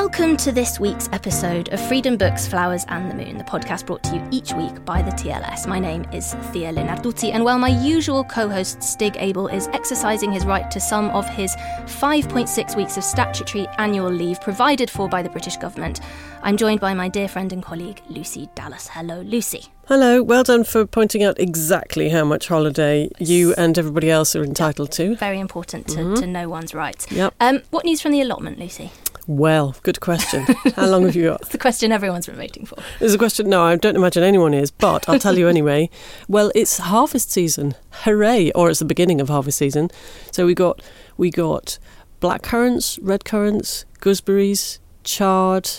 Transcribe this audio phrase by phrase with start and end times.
[0.00, 4.04] Welcome to this week's episode of Freedom Books, Flowers and the Moon, the podcast brought
[4.04, 5.66] to you each week by the TLS.
[5.66, 10.30] My name is Thea Lenarduzzi, and while my usual co host Stig Abell is exercising
[10.30, 15.20] his right to some of his 5.6 weeks of statutory annual leave provided for by
[15.20, 16.00] the British government,
[16.44, 18.86] I'm joined by my dear friend and colleague Lucy Dallas.
[18.86, 19.64] Hello, Lucy.
[19.88, 24.44] Hello, well done for pointing out exactly how much holiday you and everybody else are
[24.44, 25.16] entitled to.
[25.16, 26.14] Very important to, mm-hmm.
[26.14, 27.10] to know one's rights.
[27.10, 27.34] Yep.
[27.40, 28.92] Um, what news from the allotment, Lucy?
[29.28, 30.46] Well, good question.
[30.74, 31.40] How long have you got?
[31.42, 32.78] it's the question everyone's been waiting for.
[32.98, 33.50] There's a question.
[33.50, 35.90] No, I don't imagine anyone is, but I'll tell you anyway.
[36.28, 37.74] Well, it's harvest season.
[37.90, 38.50] Hooray!
[38.52, 39.90] Or it's the beginning of harvest season.
[40.32, 40.80] So we got
[41.18, 41.78] we got
[42.20, 45.70] black currants, red currants, gooseberries, chard.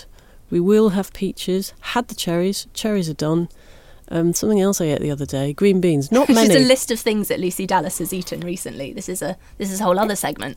[0.48, 1.74] We will have peaches.
[1.80, 2.68] Had the cherries.
[2.72, 3.48] Cherries are done.
[4.12, 6.12] Um, something else I ate the other day: green beans.
[6.12, 6.46] Not many.
[6.46, 8.92] Just a list of things that Lucy Dallas has eaten recently.
[8.92, 10.56] This is a this is a whole other segment.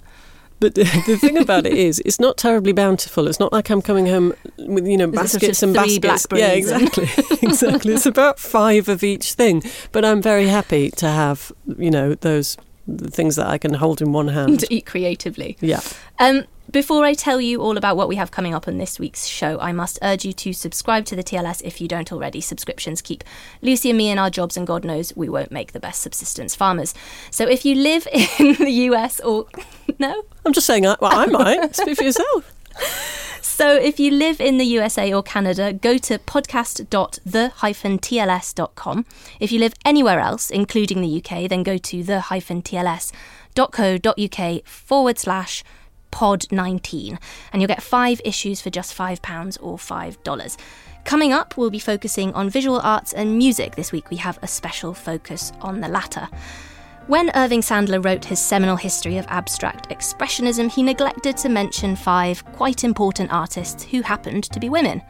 [0.63, 3.27] But the, the thing about it is, it's not terribly bountiful.
[3.27, 6.25] It's not like I'm coming home with you know baskets and baskets.
[6.33, 7.03] Yeah, exactly,
[7.41, 7.93] exactly.
[7.93, 9.61] It's about five of each thing.
[9.91, 12.55] But I'm very happy to have you know those
[13.07, 15.57] things that I can hold in one hand to eat creatively.
[15.59, 15.81] Yeah.
[16.19, 19.27] Um, before I tell you all about what we have coming up on this week's
[19.27, 22.41] show, I must urge you to subscribe to the TLS if you don't already.
[22.41, 23.23] Subscriptions keep
[23.61, 26.55] Lucy and me in our jobs, and God knows we won't make the best subsistence
[26.55, 26.95] farmers.
[27.29, 28.07] So if you live
[28.39, 29.45] in the US or.
[29.99, 30.23] no?
[30.45, 31.75] I'm just saying, well, I might.
[31.75, 32.51] Speak for yourself.
[33.45, 39.05] So if you live in the USA or Canada, go to podcast.the-tls.com.
[39.39, 45.63] If you live anywhere else, including the UK, then go to the-tls.co.uk forward slash
[46.13, 47.17] pod 19
[47.51, 50.57] and you'll get five issues for just £5 or $5.
[51.03, 53.75] Coming up, we'll be focusing on visual arts and music.
[53.75, 56.29] This week we have a special focus on the latter.
[57.07, 62.45] When Irving Sandler wrote his seminal history of abstract expressionism, he neglected to mention five
[62.53, 65.01] quite important artists who happened to be women.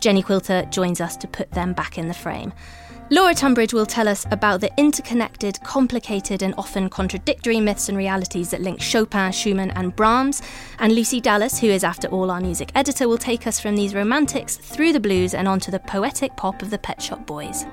[0.00, 2.52] Jenny Quilter joins us to put them back in the frame.
[3.12, 8.48] Laura Tunbridge will tell us about the interconnected, complicated, and often contradictory myths and realities
[8.50, 10.40] that link Chopin, Schumann, and Brahms.
[10.78, 13.94] And Lucy Dallas, who is after all our music editor, will take us from these
[13.94, 17.66] romantics through the blues and onto the poetic pop of the Pet Shop Boys.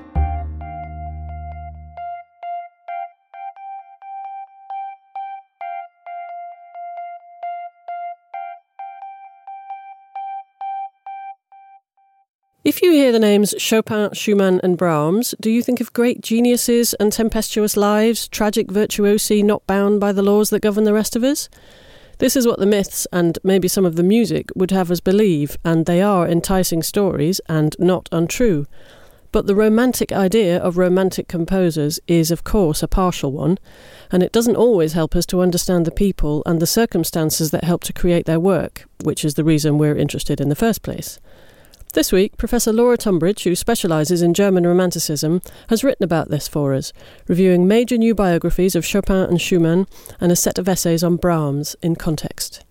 [13.09, 17.75] Hear the names Chopin, Schumann, and Brahms, do you think of great geniuses and tempestuous
[17.75, 21.49] lives, tragic virtuosi not bound by the laws that govern the rest of us?
[22.19, 25.57] This is what the myths and maybe some of the music would have us believe,
[25.65, 28.67] and they are enticing stories and not untrue.
[29.31, 33.57] But the romantic idea of romantic composers is, of course, a partial one,
[34.11, 37.83] and it doesn't always help us to understand the people and the circumstances that help
[37.85, 41.19] to create their work, which is the reason we're interested in the first place.
[41.93, 46.75] This week, Professor Laura Tunbridge, who specialises in German Romanticism, has written about this for
[46.75, 46.93] us,
[47.27, 49.87] reviewing major new biographies of Chopin and Schumann
[50.21, 52.63] and a set of essays on Brahms in context.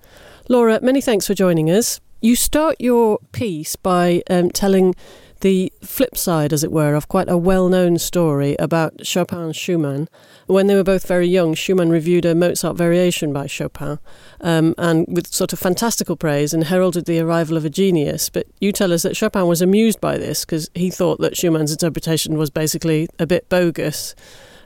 [0.49, 2.01] Laura, many thanks for joining us.
[2.21, 4.95] You start your piece by um, telling
[5.41, 9.57] the flip side, as it were, of quite a well known story about Chopin and
[9.57, 10.09] Schumann.
[10.47, 13.99] When they were both very young, Schumann reviewed a Mozart variation by Chopin
[14.41, 18.29] um, and with sort of fantastical praise and heralded the arrival of a genius.
[18.29, 21.73] But you tell us that Chopin was amused by this because he thought that Schumann's
[21.73, 24.15] interpretation was basically a bit bogus.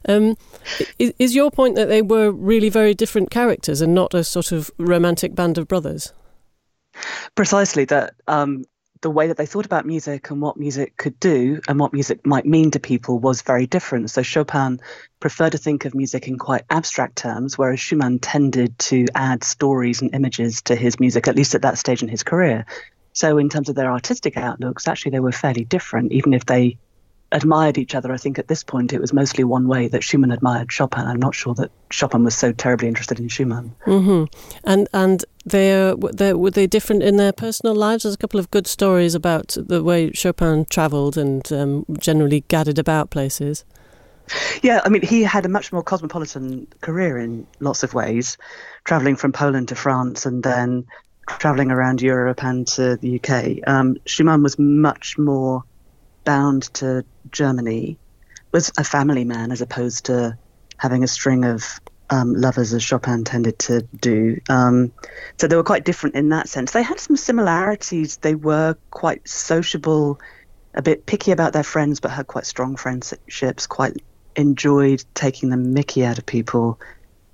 [0.08, 0.36] Um,
[0.98, 4.52] is, is your point that they were really very different characters and not a sort
[4.52, 6.12] of romantic band of brothers?
[7.34, 8.64] Precisely that um,
[9.02, 12.24] the way that they thought about music and what music could do and what music
[12.24, 14.10] might mean to people was very different.
[14.10, 14.80] So Chopin
[15.20, 20.00] preferred to think of music in quite abstract terms, whereas Schumann tended to add stories
[20.00, 22.64] and images to his music, at least at that stage in his career.
[23.12, 26.78] So, in terms of their artistic outlooks, actually, they were fairly different, even if they
[27.32, 28.12] admired each other.
[28.12, 31.06] I think at this point it was mostly one way that Schumann admired Chopin.
[31.06, 33.74] I'm not sure that Chopin was so terribly interested in Schumann.
[33.86, 34.24] Mm-hmm.
[34.64, 38.04] And and they they were they different in their personal lives.
[38.04, 42.78] There's a couple of good stories about the way Chopin travelled and um, generally gathered
[42.78, 43.64] about places.
[44.62, 48.38] Yeah, I mean, he had a much more cosmopolitan career in lots of ways,
[48.84, 50.86] traveling from Poland to France and then
[51.26, 53.68] traveling around Europe and to the UK.
[53.68, 55.64] Um, Schumann was much more
[56.24, 57.98] bound to Germany,
[58.52, 60.36] was a family man as opposed to
[60.76, 61.80] having a string of
[62.10, 64.40] um, lovers as Chopin tended to do.
[64.48, 64.92] Um,
[65.40, 66.72] so they were quite different in that sense.
[66.72, 68.18] They had some similarities.
[68.18, 70.20] They were quite sociable,
[70.74, 73.96] a bit picky about their friends, but had quite strong friendships, quite
[74.36, 76.78] enjoyed taking the mickey out of people.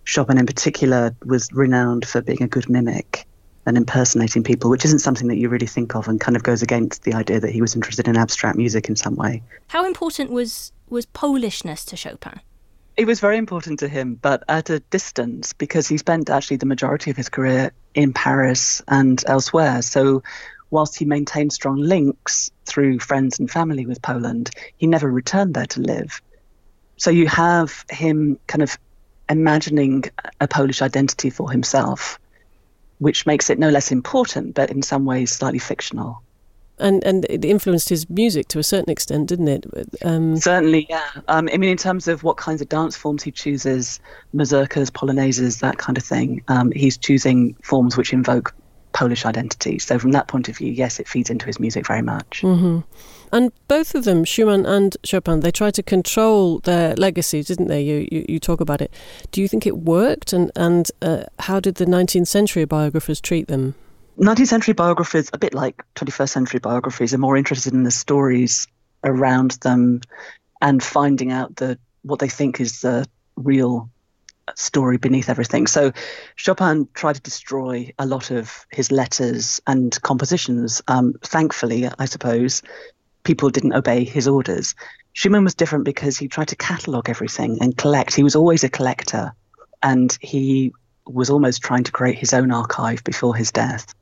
[0.04, 3.27] Chopin, in particular, was renowned for being a good mimic
[3.66, 6.62] and impersonating people, which isn't something that you really think of and kind of goes
[6.62, 9.42] against the idea that he was interested in abstract music in some way.
[9.68, 12.40] How important was was Polishness to Chopin?
[12.96, 16.66] It was very important to him, but at a distance because he spent actually the
[16.66, 19.82] majority of his career in Paris and elsewhere.
[19.82, 20.22] So
[20.70, 25.66] whilst he maintained strong links through friends and family with Poland, he never returned there
[25.66, 26.20] to live.
[26.96, 28.76] So you have him kind of
[29.28, 30.04] imagining
[30.40, 32.18] a Polish identity for himself
[32.98, 36.22] which makes it no less important, but in some ways slightly fictional.
[36.80, 39.66] And and it influenced his music to a certain extent, didn't it?
[40.04, 41.08] Um, Certainly, yeah.
[41.26, 43.98] Um, I mean, in terms of what kinds of dance forms he chooses,
[44.34, 48.54] mazurkas, polonaises, that kind of thing, um, he's choosing forms which invoke
[48.98, 49.78] Polish identity.
[49.78, 52.42] So from that point of view, yes, it feeds into his music very much.
[52.42, 52.80] Mm-hmm.
[53.30, 57.80] And both of them, Schumann and Chopin, they tried to control their legacy, didn't they?
[57.80, 58.92] You, you, you talk about it.
[59.30, 60.32] Do you think it worked?
[60.32, 63.76] And, and uh, how did the 19th century biographers treat them?
[64.18, 68.66] 19th century biographers, a bit like 21st century biographies, are more interested in the stories
[69.04, 70.00] around them
[70.60, 73.06] and finding out the what they think is the
[73.36, 73.88] real
[74.56, 75.66] story beneath everything.
[75.66, 75.92] So
[76.36, 80.82] Chopin tried to destroy a lot of his letters and compositions.
[80.88, 82.62] Um, thankfully, I suppose,
[83.24, 84.74] people didn't obey his orders.
[85.12, 88.14] Schumann was different because he tried to catalogue everything and collect.
[88.14, 89.32] He was always a collector,
[89.82, 90.72] and he
[91.06, 93.94] was almost trying to create his own archive before his death.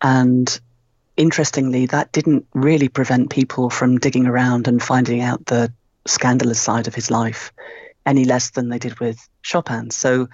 [0.00, 0.60] And
[1.16, 5.72] interestingly, that didn't really prevent people from digging around and finding out the
[6.06, 7.52] scandalous side of his life
[8.06, 9.90] any less than they did with Chopin.
[9.90, 10.28] So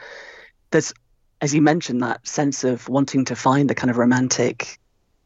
[0.70, 0.92] there's,
[1.40, 4.78] as you mentioned, that sense of wanting to find the kind of romantic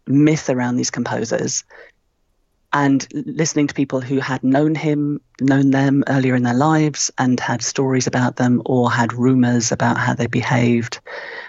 [0.07, 1.65] myth around these composers
[2.73, 7.39] and listening to people who had known him, known them earlier in their lives, and
[7.39, 11.01] had stories about them or had rumors about how they behaved,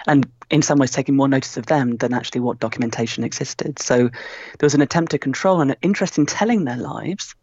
[0.05, 3.79] and in some ways taking more notice of them than actually what documentation existed.
[3.79, 7.35] So there was an attempt to control and an interest in telling their lives,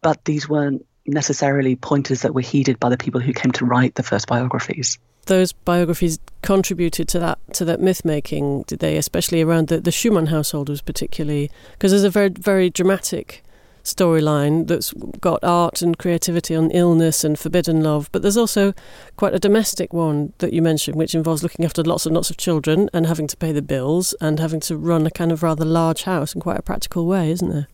[0.00, 3.94] but these weren't necessarily pointers that were heeded by the people who came to write
[3.94, 4.98] the first biographies.
[5.26, 8.96] Those biographies contributed to that to that myth making, did they?
[8.96, 13.44] Especially around the, the Schumann household was particularly because there's a very very dramatic
[13.88, 18.74] storyline that's got art and creativity on illness and forbidden love, but there's also
[19.16, 22.36] quite a domestic one that you mentioned, which involves looking after lots and lots of
[22.36, 25.64] children and having to pay the bills and having to run a kind of rather
[25.64, 27.68] large house in quite a practical way, isn't there?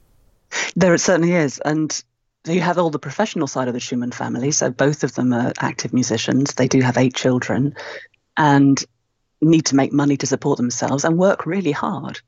[0.76, 2.02] There it certainly is, and
[2.52, 4.50] you have all the professional side of the Schumann family.
[4.50, 6.54] So both of them are active musicians.
[6.54, 7.74] They do have eight children
[8.36, 8.82] and
[9.40, 12.20] need to make money to support themselves and work really hard.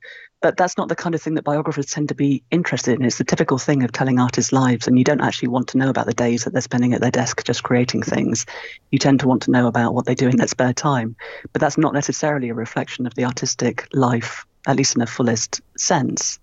[0.42, 3.04] But that's not the kind of thing that biographers tend to be interested in.
[3.04, 5.88] It's the typical thing of telling artists' lives, and you don't actually want to know
[5.88, 8.44] about the days that they're spending at their desk just creating things.
[8.90, 11.16] You tend to want to know about what they do in their spare time.
[11.52, 15.62] But that's not necessarily a reflection of the artistic life, at least in the fullest
[15.78, 16.38] sense.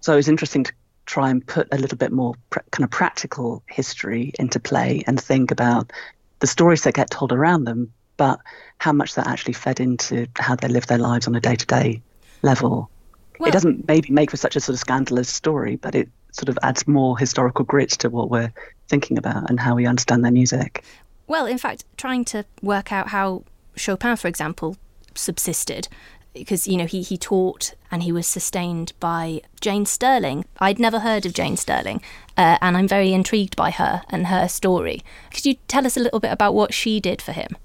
[0.00, 0.72] So it's interesting to
[1.10, 5.20] try and put a little bit more pr- kind of practical history into play and
[5.20, 5.92] think about
[6.38, 8.38] the stories that get told around them, but
[8.78, 11.66] how much that actually fed into how they live their lives on a day to
[11.66, 12.00] day
[12.42, 12.88] level.
[13.40, 16.48] Well, it doesn't maybe make for such a sort of scandalous story, but it sort
[16.48, 18.52] of adds more historical grit to what we're
[18.86, 20.84] thinking about and how we understand their music.
[21.26, 23.42] Well, in fact, trying to work out how
[23.74, 24.76] Chopin, for example,
[25.16, 25.88] subsisted
[26.32, 30.44] because you know he he taught and he was sustained by Jane Stirling.
[30.58, 32.02] I'd never heard of Jane Stirling,
[32.36, 35.02] uh, and I'm very intrigued by her and her story.
[35.32, 37.56] Could you tell us a little bit about what she did for him?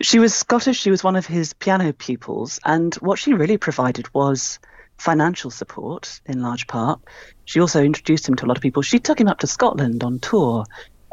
[0.00, 0.78] She was Scottish.
[0.78, 4.58] She was one of his piano pupils, and what she really provided was
[4.98, 7.00] financial support in large part.
[7.44, 8.82] She also introduced him to a lot of people.
[8.82, 10.64] She took him up to Scotland on tour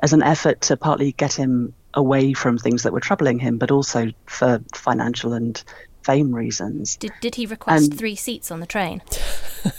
[0.03, 3.72] as an effort to partly get him away from things that were troubling him, but
[3.72, 5.63] also for financial and
[6.05, 6.95] fame reasons.
[6.97, 9.01] Did, did he request three seats on the train?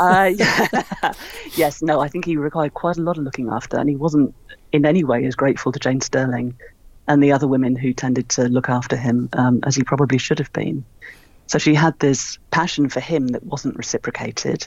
[0.01, 0.33] Uh,
[1.55, 4.35] yes, no, I think he required quite a lot of looking after, and he wasn't
[4.73, 6.59] in any way as grateful to Jane Stirling
[7.07, 10.41] and the other women who tended to look after him um, as he probably should
[10.41, 10.85] have been.
[11.47, 14.67] So she had this passion for him that wasn't reciprocated,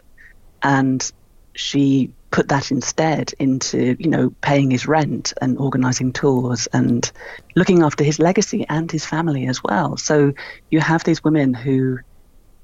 [0.64, 1.12] and
[1.54, 7.12] she put that instead into you know paying his rent and organizing tours and
[7.56, 9.98] looking after his legacy and his family as well.
[9.98, 10.34] So
[10.70, 12.00] you have these women who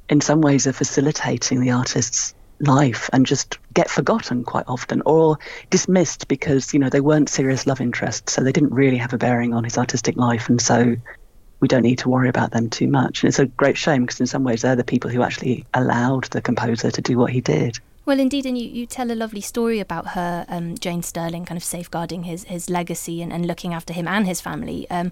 [0.10, 5.38] in some ways are facilitating the artist's life and just get forgotten quite often or
[5.70, 9.18] dismissed because you know they weren't serious love interests so they didn't really have a
[9.18, 10.96] bearing on his artistic life and so
[11.60, 13.24] we don't need to worry about them too much.
[13.24, 16.26] And it's a great shame because in some ways they're the people who actually allowed
[16.26, 19.42] the composer to do what he did well, indeed, and you, you tell a lovely
[19.42, 23.74] story about her, um, Jane Stirling, kind of safeguarding his, his legacy and, and looking
[23.74, 24.90] after him and his family.
[24.90, 25.12] Um,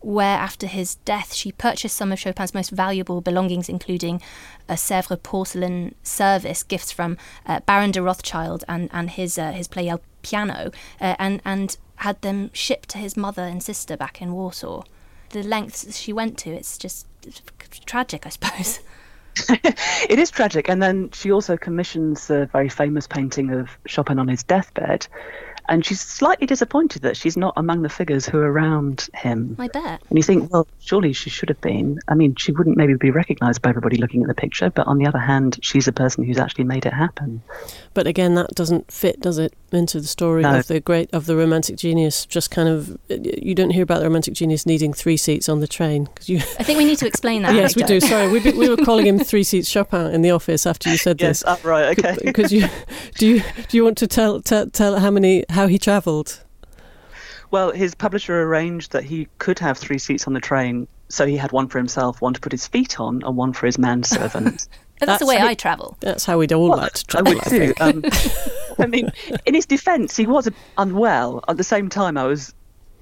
[0.00, 4.20] where after his death, she purchased some of Chopin's most valuable belongings, including
[4.68, 9.68] a Sèvres porcelain service, gifts from uh, Baron de Rothschild and, and his, uh, his
[9.68, 14.32] Pleyel piano, uh, and, and had them shipped to his mother and sister back in
[14.32, 14.82] Warsaw.
[15.30, 17.06] The lengths she went to, it's just
[17.86, 18.80] tragic, I suppose.
[19.48, 20.68] it is tragic.
[20.68, 25.06] And then she also commissions a very famous painting of Chopin on his deathbed,
[25.68, 29.56] and she's slightly disappointed that she's not among the figures who are around him.
[29.58, 30.02] I bet.
[30.08, 32.00] And you think, well, surely she should have been.
[32.08, 34.98] I mean, she wouldn't maybe be recognised by everybody looking at the picture, but on
[34.98, 37.42] the other hand, she's a person who's actually made it happen.
[37.94, 40.58] But again, that doesn't fit, does it, into the story no.
[40.58, 42.26] of the great of the romantic genius?
[42.26, 45.68] Just kind of, you don't hear about the romantic genius needing three seats on the
[45.68, 46.38] train because you.
[46.58, 47.54] I think we need to explain that.
[47.54, 48.00] yes, we do.
[48.00, 51.20] Sorry, we, we were calling him three seats Chopin in the office after you said
[51.20, 51.44] yes, this.
[51.46, 52.16] Yes, uh, right, okay.
[52.24, 52.68] Because you
[53.16, 56.42] do you do you want to tell tell, tell how many how he travelled?
[57.50, 61.36] Well, his publisher arranged that he could have three seats on the train, so he
[61.36, 64.44] had one for himself, one to put his feet on, and one for his manservant.
[64.98, 65.96] that's, that's, the way I travel.
[66.00, 67.32] That's how we'd all well, like to travel.
[67.32, 67.74] I would too.
[67.78, 68.04] I, um,
[68.78, 69.12] I mean,
[69.44, 71.44] in his defence, he was unwell.
[71.46, 72.54] At the same time, I was,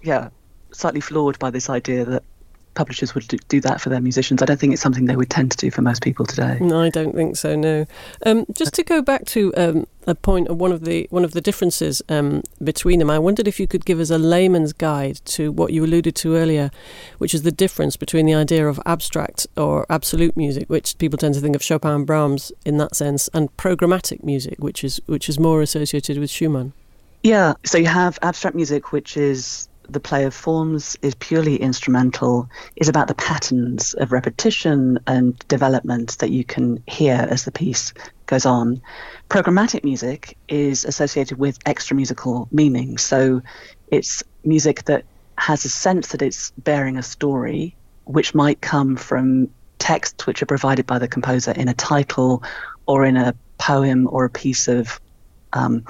[0.02, 0.30] yeah,
[0.73, 2.25] slightly floored by this idea that
[2.74, 4.42] publishers would do that for their musicians.
[4.42, 6.58] I don't think it's something they would tend to do for most people today.
[6.60, 7.56] No, I don't think so.
[7.56, 7.86] No.
[8.24, 11.32] Um, just to go back to um, a point of one of the one of
[11.32, 15.20] the differences um, between them, I wondered if you could give us a layman's guide
[15.26, 16.70] to what you alluded to earlier,
[17.18, 21.34] which is the difference between the idea of abstract or absolute music, which people tend
[21.34, 25.28] to think of Chopin and Brahms in that sense, and programmatic music, which is which
[25.28, 26.72] is more associated with Schumann.
[27.22, 32.49] Yeah, so you have abstract music, which is the play of forms is purely instrumental,
[32.76, 37.92] is about the patterns of repetition and development that you can hear as the piece
[38.26, 38.80] goes on.
[39.28, 42.99] Programmatic music is associated with extra musical meaning.
[42.99, 43.42] So
[43.88, 45.04] it's music that
[45.37, 50.47] has a sense that it's bearing a story, which might come from texts which are
[50.47, 52.42] provided by the composer in a title
[52.87, 55.00] or in a poem or a piece of
[55.52, 55.85] um,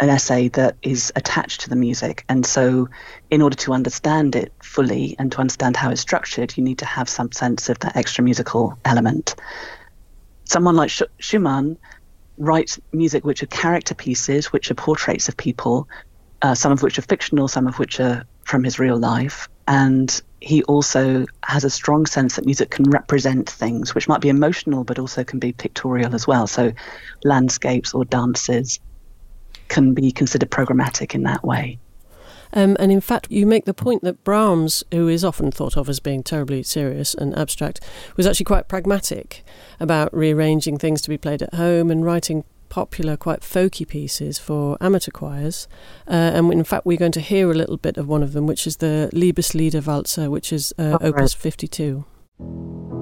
[0.00, 2.24] an essay that is attached to the music.
[2.28, 2.88] And so,
[3.30, 6.86] in order to understand it fully and to understand how it's structured, you need to
[6.86, 9.36] have some sense of that extra musical element.
[10.44, 10.90] Someone like
[11.20, 11.76] Schumann
[12.38, 15.86] writes music which are character pieces, which are portraits of people,
[16.40, 19.48] uh, some of which are fictional, some of which are from his real life.
[19.68, 24.30] And he also has a strong sense that music can represent things, which might be
[24.30, 26.46] emotional, but also can be pictorial as well.
[26.46, 26.72] So,
[27.22, 28.80] landscapes or dances
[29.70, 31.78] can be considered programmatic in that way.
[32.52, 35.88] Um, and in fact, you make the point that Brahms, who is often thought of
[35.88, 37.80] as being terribly serious and abstract,
[38.16, 39.44] was actually quite pragmatic
[39.78, 44.76] about rearranging things to be played at home and writing popular, quite folky pieces for
[44.80, 45.68] amateur choirs.
[46.08, 48.46] Uh, and in fact, we're going to hear a little bit of one of them,
[48.46, 52.99] which is the Liebeslieder Walzer, which is uh, oh, Opus 52.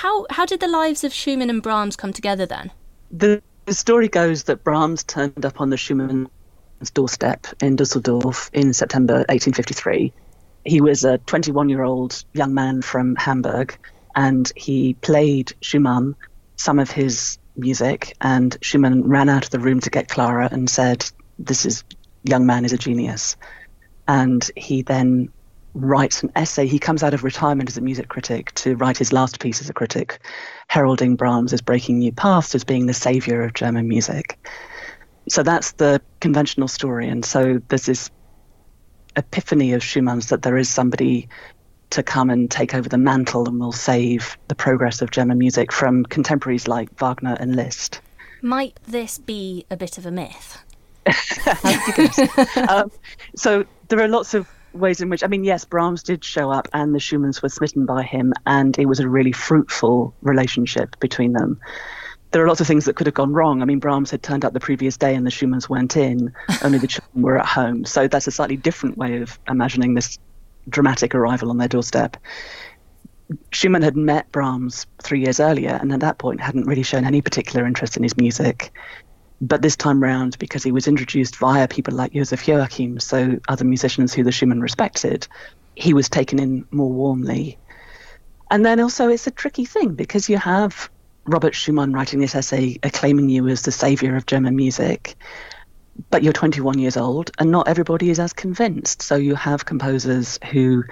[0.00, 2.70] How, how did the lives of Schumann and Brahms come together then?
[3.10, 9.16] The, story goes that Brahms turned up on the Schumann's doorstep in Dusseldorf in September
[9.28, 10.12] 1853.
[10.64, 13.78] He was a 21 year old young man from Hamburg,
[14.16, 16.16] and he played Schumann
[16.56, 18.16] some of his music.
[18.22, 21.04] And Schumann ran out of the room to get Clara and said,
[21.38, 21.84] This is
[22.24, 23.36] young man is a genius.
[24.08, 25.30] And he then
[25.74, 26.66] writes an essay.
[26.66, 29.68] He comes out of retirement as a music critic to write his last piece as
[29.68, 30.18] a critic,
[30.68, 34.38] heralding Brahms as breaking new paths, as being the savior of German music.
[35.28, 37.08] So that's the conventional story.
[37.08, 38.10] And so there's this
[39.16, 41.28] epiphany of Schumann's that there is somebody
[41.90, 45.72] to come and take over the mantle and will save the progress of German music
[45.72, 48.00] from contemporaries like Wagner and Liszt.
[48.42, 50.64] Might this be a bit of a myth?
[52.68, 52.90] um,
[53.34, 56.68] so there are lots of ways in which, I mean, yes, Brahms did show up
[56.72, 61.32] and the Schumanns were smitten by him, and it was a really fruitful relationship between
[61.32, 61.60] them.
[62.32, 63.60] There are lots of things that could have gone wrong.
[63.60, 66.78] I mean, Brahms had turned up the previous day and the Schumanns went in, only
[66.78, 67.84] the children were at home.
[67.84, 70.18] So that's a slightly different way of imagining this
[70.68, 72.16] dramatic arrival on their doorstep.
[73.52, 77.20] Schumann had met Brahms three years earlier and at that point hadn't really shown any
[77.20, 78.72] particular interest in his music.
[79.40, 83.64] But this time round, because he was introduced via people like Josef Joachim, so other
[83.64, 85.26] musicians who the Schumann respected,
[85.76, 87.58] he was taken in more warmly.
[88.50, 90.90] And then also, it's a tricky thing because you have
[91.24, 95.14] Robert Schumann writing this essay acclaiming you as the savior of German music,
[96.10, 99.02] but you're 21 years old and not everybody is as convinced.
[99.02, 100.84] So you have composers who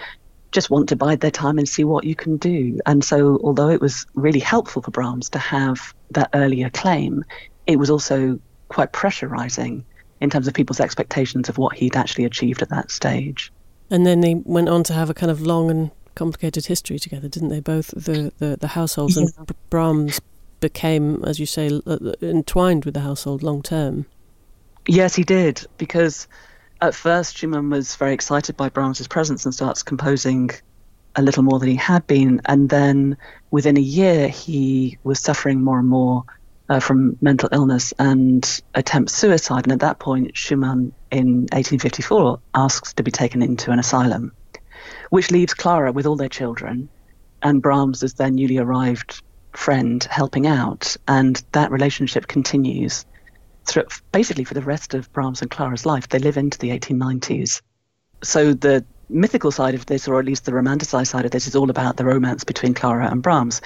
[0.52, 2.78] just want to bide their time and see what you can do.
[2.87, 7.25] And so, although it was really helpful for Brahms to have that early acclaim,
[7.69, 9.85] it was also quite pressurizing
[10.21, 13.53] in terms of people's expectations of what he'd actually achieved at that stage.
[13.91, 17.29] And then they went on to have a kind of long and complicated history together,
[17.29, 17.61] didn't they?
[17.61, 19.29] Both the, the, the households yeah.
[19.37, 20.21] and Brahms
[20.61, 21.81] became, as you say,
[22.21, 24.07] entwined with the household long term.
[24.87, 26.27] Yes, he did, because
[26.81, 30.51] at first Schumann was very excited by Brahms's presence and starts composing
[31.17, 32.41] a little more than he had been.
[32.47, 33.17] And then
[33.51, 36.25] within a year, he was suffering more and more
[36.69, 39.65] uh, from mental illness and attempts suicide.
[39.65, 44.33] And at that point, Schumann in 1854 asks to be taken into an asylum,
[45.11, 46.88] which leaves Clara with all their children
[47.42, 50.97] and Brahms as their newly arrived friend helping out.
[51.07, 53.07] And that relationship continues
[53.64, 56.09] through, basically for the rest of Brahms and Clara's life.
[56.09, 57.62] They live into the 1890s.
[58.23, 61.57] So the mythical side of this, or at least the romanticized side of this, is
[61.57, 63.61] all about the romance between Clara and Brahms.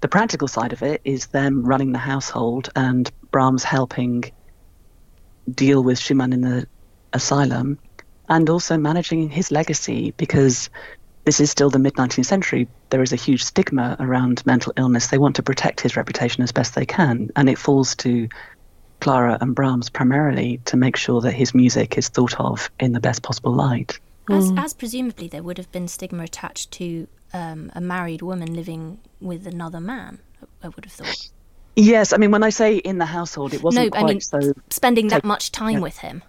[0.00, 4.24] The practical side of it is them running the household and Brahms helping
[5.52, 6.66] deal with Schumann in the
[7.12, 7.78] asylum
[8.28, 10.70] and also managing his legacy because
[11.24, 12.68] this is still the mid 19th century.
[12.90, 15.08] There is a huge stigma around mental illness.
[15.08, 18.28] They want to protect his reputation as best they can, and it falls to
[19.00, 23.00] Clara and Brahms primarily to make sure that his music is thought of in the
[23.00, 23.98] best possible light.
[24.30, 24.62] As, mm.
[24.62, 29.46] as presumably there would have been stigma attached to um, a married woman living with
[29.46, 30.18] another man.
[30.62, 31.28] I would have thought.
[31.76, 34.20] Yes, I mean when I say in the household, it wasn't no, quite I mean,
[34.20, 35.80] so spending that much time yeah.
[35.80, 36.22] with him.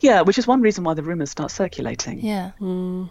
[0.00, 2.20] Yeah, which is one reason why the rumours start circulating.
[2.20, 3.08] Yeah, mm.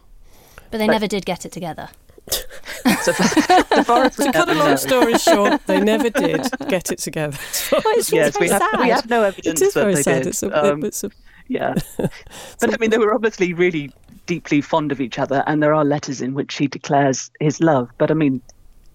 [0.71, 1.89] but they but, never did get it together.
[2.29, 7.37] so to cut a long story short, they never did get it together.
[7.71, 8.17] well, yes, we
[8.49, 10.15] have, we have no evidence it is very that sad.
[10.15, 10.27] they did.
[10.27, 11.11] It's a, um, it's a,
[11.47, 13.91] yeah, but I mean, they were obviously really
[14.25, 17.89] deeply fond of each other, and there are letters in which he declares his love.
[17.97, 18.41] But I mean,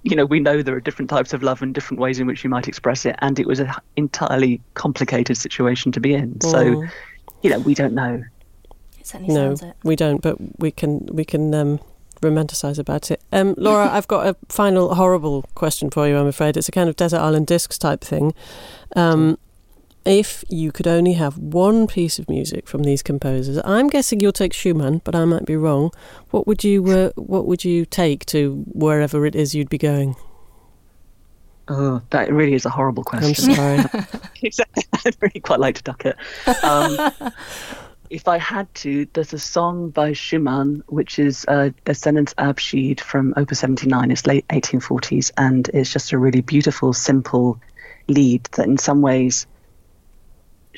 [0.03, 2.45] you know, we know there are different types of love and different ways in which
[2.45, 6.41] you might express it, and it was an entirely complicated situation to be in.
[6.41, 6.91] So, mm.
[7.43, 8.23] you know, we don't know.
[9.21, 11.81] no, we don't, but we can we can um,
[12.21, 13.23] romanticize about it.
[13.33, 16.17] Um, Laura, I've got a final horrible question for you.
[16.17, 18.35] I'm afraid it's a kind of desert island discs type thing.
[18.97, 19.39] Um,
[20.09, 24.33] if you could only have one piece of music from these composers, I'm guessing you'll
[24.33, 25.91] take Schumann, but I might be wrong.
[26.31, 30.17] What would you uh, What would you take to wherever it is you'd be going?
[31.69, 33.51] Oh, that really is a horrible question.
[33.51, 34.05] I'm sorry.
[35.05, 36.17] I'd really quite like to duck it.
[36.65, 37.13] Um,
[38.11, 43.01] if I had to, there's a song by Schumann, which is uh, Des Sennen Abschied
[43.01, 44.11] from Opus 79.
[44.11, 47.61] It's late 1840s, and it's just a really beautiful, simple
[48.09, 49.47] lied that in some ways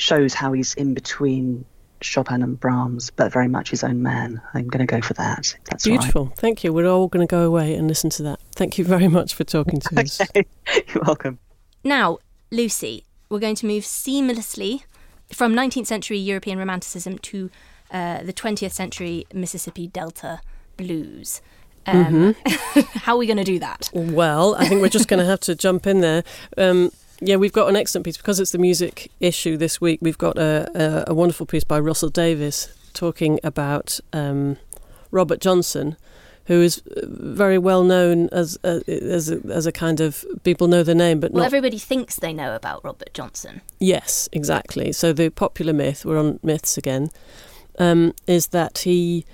[0.00, 1.64] shows how he's in between
[2.00, 4.40] Chopin and Brahms, but very much his own man.
[4.54, 5.54] I'm going to go for that.
[5.66, 6.26] That's beautiful.
[6.26, 6.36] Right.
[6.36, 6.72] Thank you.
[6.72, 8.40] We're all going to go away and listen to that.
[8.54, 10.20] Thank you very much for talking to us.
[10.34, 11.38] You're welcome.
[11.84, 12.18] Now,
[12.50, 14.84] Lucy, we're going to move seamlessly
[15.32, 17.50] from 19th century European Romanticism to
[17.90, 20.40] uh, the 20th century Mississippi Delta
[20.76, 21.42] blues.
[21.86, 22.80] Um, mm-hmm.
[23.00, 23.90] how are we going to do that?
[23.92, 26.24] Well, I think we're just going to have to jump in there.
[26.56, 29.98] Um, Yeah, we've got an excellent piece because it's the music issue this week.
[30.00, 34.56] We've got a, a, a wonderful piece by Russell Davies talking about um,
[35.10, 35.96] Robert Johnson,
[36.46, 40.82] who is very well known as a, as a, as a kind of people know
[40.82, 43.60] the name, but well, not everybody thinks they know about Robert Johnson.
[43.78, 44.90] Yes, exactly.
[44.92, 47.10] So the popular myth, we're on myths again,
[47.78, 49.26] um, is that he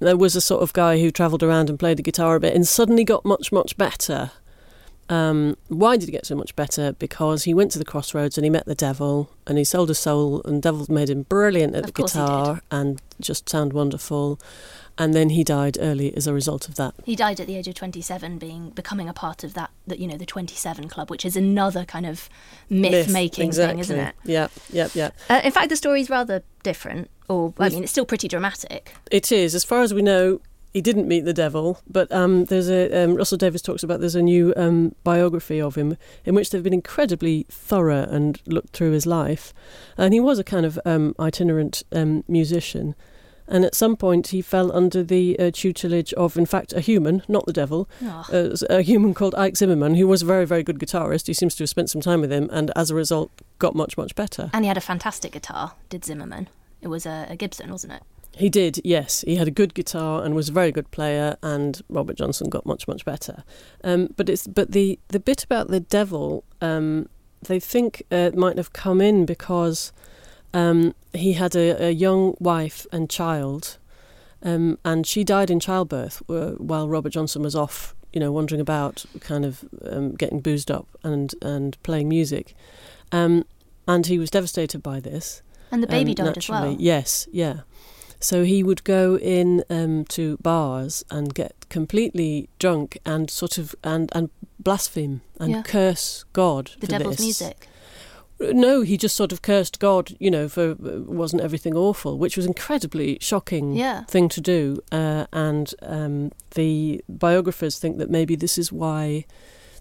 [0.00, 2.54] there was a sort of guy who travelled around and played the guitar a bit
[2.54, 4.32] and suddenly got much, much better.
[5.08, 6.92] Um, why did he get so much better?
[6.92, 9.98] Because he went to the crossroads and he met the devil and he sold his
[9.98, 14.40] soul and the devil made him brilliant at Of the guitar and just sound wonderful.
[14.96, 16.94] And then he died early as a result of that.
[17.04, 20.06] He died at the age of 27, being becoming a part of that, that you
[20.06, 22.28] know, the 27 Club, which is another kind of
[22.70, 23.72] myth-making exactly.
[23.72, 24.14] thing, isn't it?
[24.24, 25.10] Yeah, yeah, yeah.
[25.28, 28.94] Uh, in fact, the story is rather different, or I mean, it's still pretty dramatic.
[29.10, 30.40] It is, as far as we know,
[30.74, 31.80] he didn't meet the devil.
[31.88, 35.76] But um, there's a um, Russell Davies talks about there's a new um, biography of
[35.76, 39.54] him in which they've been incredibly thorough and looked through his life,
[39.96, 42.94] and he was a kind of um, itinerant um, musician.
[43.46, 47.22] And at some point, he fell under the uh, tutelage of, in fact, a human,
[47.28, 48.24] not the devil, Oh.
[48.32, 51.26] uh, a human called Ike Zimmerman, who was a very, very good guitarist.
[51.26, 53.98] He seems to have spent some time with him, and as a result, got much,
[53.98, 54.48] much better.
[54.54, 56.48] And he had a fantastic guitar, did Zimmerman.
[56.80, 58.02] It was a, a Gibson, wasn't it?
[58.36, 59.22] He did, yes.
[59.22, 62.66] He had a good guitar and was a very good player, and Robert Johnson got
[62.66, 63.44] much, much better.
[63.82, 67.08] Um, but it's but the the bit about the devil, um,
[67.42, 69.92] they think uh, might have come in because
[70.52, 73.78] um, he had a, a young wife and child,
[74.42, 78.60] um, and she died in childbirth uh, while Robert Johnson was off, you know, wandering
[78.60, 82.54] about, kind of um, getting boozed up and and playing music,
[83.12, 83.44] um,
[83.86, 85.42] and he was devastated by this.
[85.70, 86.68] And the baby died as naturally.
[86.70, 86.76] well.
[86.80, 87.60] Yes, yeah.
[88.24, 93.74] So he would go in um, to bars and get completely drunk and sort of
[93.84, 95.62] and and blaspheme and Yeah.
[95.62, 97.26] curse God The devil's this.
[97.26, 97.68] music.
[98.40, 102.36] No, he just sort of cursed God, you know, for uh, wasn't everything awful, which
[102.36, 104.04] was incredibly shocking Yeah.
[104.04, 104.80] thing to do.
[104.90, 109.24] Uh, and um, the biographers think that maybe this is why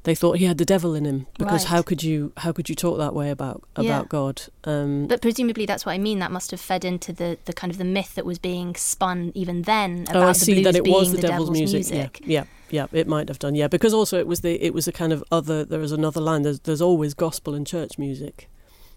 [0.03, 1.69] they thought he had the devil in him because Right.
[1.75, 4.03] how could you how could you talk that way about about Yeah.
[4.09, 4.41] God?
[4.65, 6.19] Um, But presumably that's what I mean.
[6.19, 9.31] That must have fed into the, the kind of the myth that was being spun
[9.33, 11.85] even then about oh, I the see blues that it being was the, devil's, music.
[11.89, 12.87] Yeah, yeah, yeah.
[13.01, 13.55] It might have done.
[13.55, 15.63] Yeah, because also it was the it was a kind of other.
[15.65, 16.41] There is another line.
[16.41, 18.49] There's there's always gospel and church music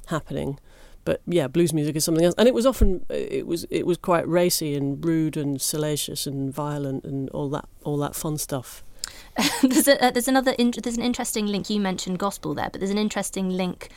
[0.06, 0.58] happening,
[1.04, 2.34] but yeah, blues music is something else.
[2.38, 6.52] And it was often it was it was quite racy and rude and salacious and
[6.52, 8.82] violent and all that all that fun stuff.
[9.62, 11.68] there's, a, uh, there's another in, there's an interesting link.
[11.70, 13.90] You mentioned gospel there, but there's an interesting link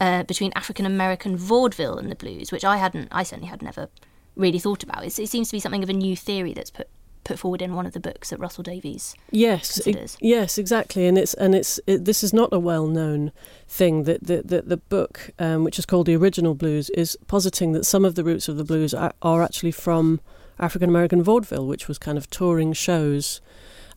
[0.00, 3.88] uh, between African American vaudeville and the blues, which I hadn't, I certainly had never
[4.36, 5.04] really thought about.
[5.04, 6.88] It's, it seems to be something of a new theory that's put
[7.24, 9.14] put forward in one of the books that Russell Davies.
[9.32, 10.16] Yes, e- considers.
[10.20, 13.32] yes, exactly, and it's and it's it, this is not a well-known
[13.66, 14.04] thing.
[14.04, 17.84] That the the, the book, um, which is called the Original Blues, is positing that
[17.84, 20.20] some of the roots of the blues are, are actually from
[20.58, 23.40] African American vaudeville, which was kind of touring shows.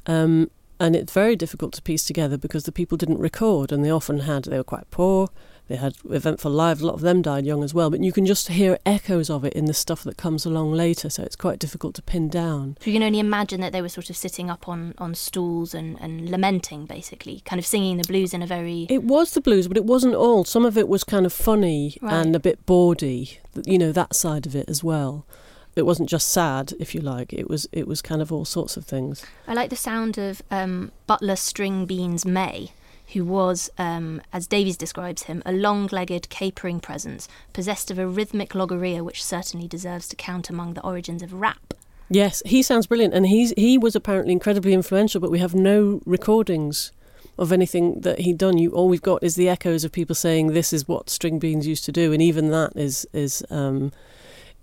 [0.07, 0.49] Um,
[0.80, 4.20] and it's very difficult to piece together because the people didn't record, and they often
[4.22, 5.30] had they were quite poor.
[5.68, 6.82] They had eventful lives.
[6.82, 9.46] A lot of them died young as well, but you can just hear echoes of
[9.46, 11.12] it in the stuff that comes along later.
[11.12, 12.76] So it's quite difficult to pin down.
[12.82, 15.76] So you can only imagine that they were sort of sitting up on, on stools
[15.76, 19.42] and, and lamenting, basically, kind of singing the blues in a very It was the
[19.42, 20.44] blues, but it wasn't all.
[20.44, 22.13] Some of it was kind of funny Right.
[22.13, 23.38] and a bit bawdy.
[23.63, 25.28] You know that side of it as well.
[25.75, 27.32] It wasn't just sad, if you like.
[27.32, 29.25] It was it was kind of all sorts of things.
[29.47, 32.71] I like the sound of um, Butler String Beans May,
[33.13, 38.08] who was, um, as Davies describes him, a long legged, capering presence, possessed of a
[38.08, 41.73] rhythmic logorrhea which certainly deserves to count among the origins of rap.
[42.10, 45.21] Yes, he sounds brilliant, and he's he was apparently incredibly influential.
[45.21, 46.91] But we have no recordings
[47.38, 48.58] of anything that he'd done.
[48.58, 51.67] You all we've got is the echoes of people saying this is what string beans
[51.67, 53.91] used to do, and even that is is um,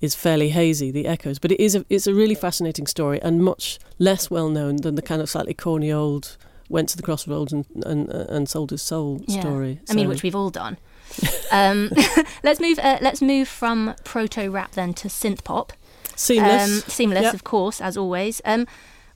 [0.01, 0.91] is fairly hazy.
[0.91, 4.49] The echoes, but it is a, it's a really fascinating story and much less well
[4.51, 6.37] known than the kind of slightly corny old
[6.69, 9.41] went to the crossroads and and, and sold his soul Yeah.
[9.41, 9.81] story.
[9.89, 10.79] I mean, which we've all done.
[11.53, 11.91] um,
[12.43, 12.79] let's move.
[12.79, 15.73] Uh, let's move from proto rap then to synth pop.
[16.17, 16.63] seamless.
[16.85, 17.35] Um, seamless, Yep.
[17.35, 18.41] of course, as always.
[18.45, 18.67] Um,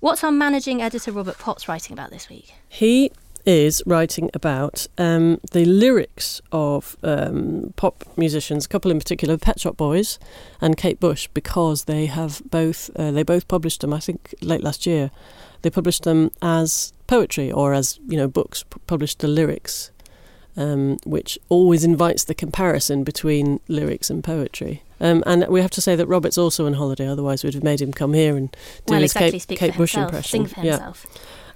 [0.01, 2.55] what's our managing editor Robert Potts writing about this week?
[2.69, 3.11] He
[3.51, 9.59] is writing about um, the lyrics of um, pop musicians, a couple in particular, Pet
[9.59, 10.19] Shop Boys
[10.61, 13.93] and Kate Bush, because they have both uh, they both published them.
[13.93, 15.11] I think late last year,
[15.63, 18.63] they published them as poetry or as you know books.
[18.63, 19.91] P- published the lyrics,
[20.57, 24.83] um, which always invites the comparison between lyrics and poetry.
[25.01, 27.81] Um, and we have to say that Robert's also on holiday, otherwise we'd have made
[27.81, 28.53] him come here and
[28.87, 29.41] do well, his exactly.
[29.41, 30.09] Kate, Kate Bush himself.
[30.13, 30.31] impression.
[30.31, 30.73] Sing for Yeah.
[30.73, 31.07] himself.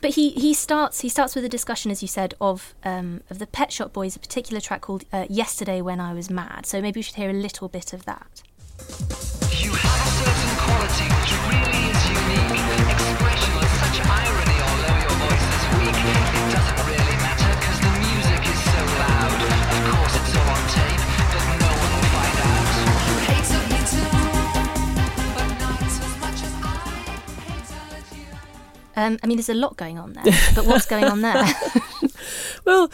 [0.05, 3.39] But he, he starts he starts with a discussion, as you said, of um, of
[3.39, 6.83] the Pet Shop Boys, a particular track called uh, "Yesterday When I Was Mad." So
[6.83, 8.43] maybe we should hear a little bit of that.
[28.97, 31.45] Um, I mean, there's a lot going on there, but what's going on there?
[32.65, 32.89] Well,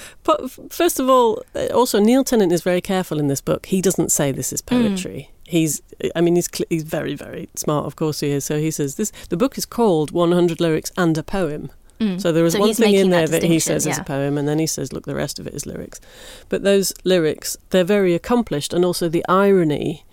[0.69, 3.67] first of all, uh, also Neil Tennant is very careful in this book.
[3.67, 5.31] He doesn't say this is poetry.
[5.45, 5.81] He's,
[6.17, 7.87] I mean, he's he's very very smart.
[7.87, 8.45] Of course he is.
[8.45, 9.13] So he says this.
[9.29, 11.71] The book is called 100 lyrics and a poem.
[12.19, 12.57] So there is Mm.
[12.57, 14.67] So one thing in there that that he says is a poem, and then he
[14.67, 16.01] says, "Look, the rest of it is lyrics."
[16.49, 20.05] But those lyrics, they're very accomplished, and also the irony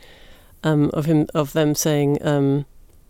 [0.66, 2.66] um, of him of them saying um,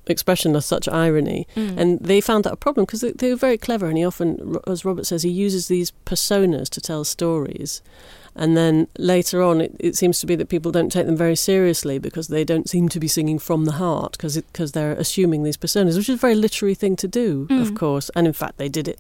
[0.09, 1.77] expression of such irony, Mm.
[1.77, 4.57] and they found that a problem because they, they were very clever, and he often,
[4.67, 7.81] as Robert says, he uses these personas to tell stories.
[8.39, 11.35] And then later on, it, it seems to be that people don't take them very
[11.35, 15.41] seriously because they don't seem to be singing from the heart because because they're assuming
[15.41, 18.11] these personas, which is a very literary thing to do, of course.
[18.15, 18.99] And in fact, they did it.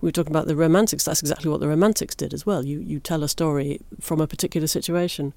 [0.00, 1.04] We were talking about the Romantics.
[1.04, 2.64] That's exactly what the Romantics did as well.
[2.64, 5.34] You you tell a story from a particular situation.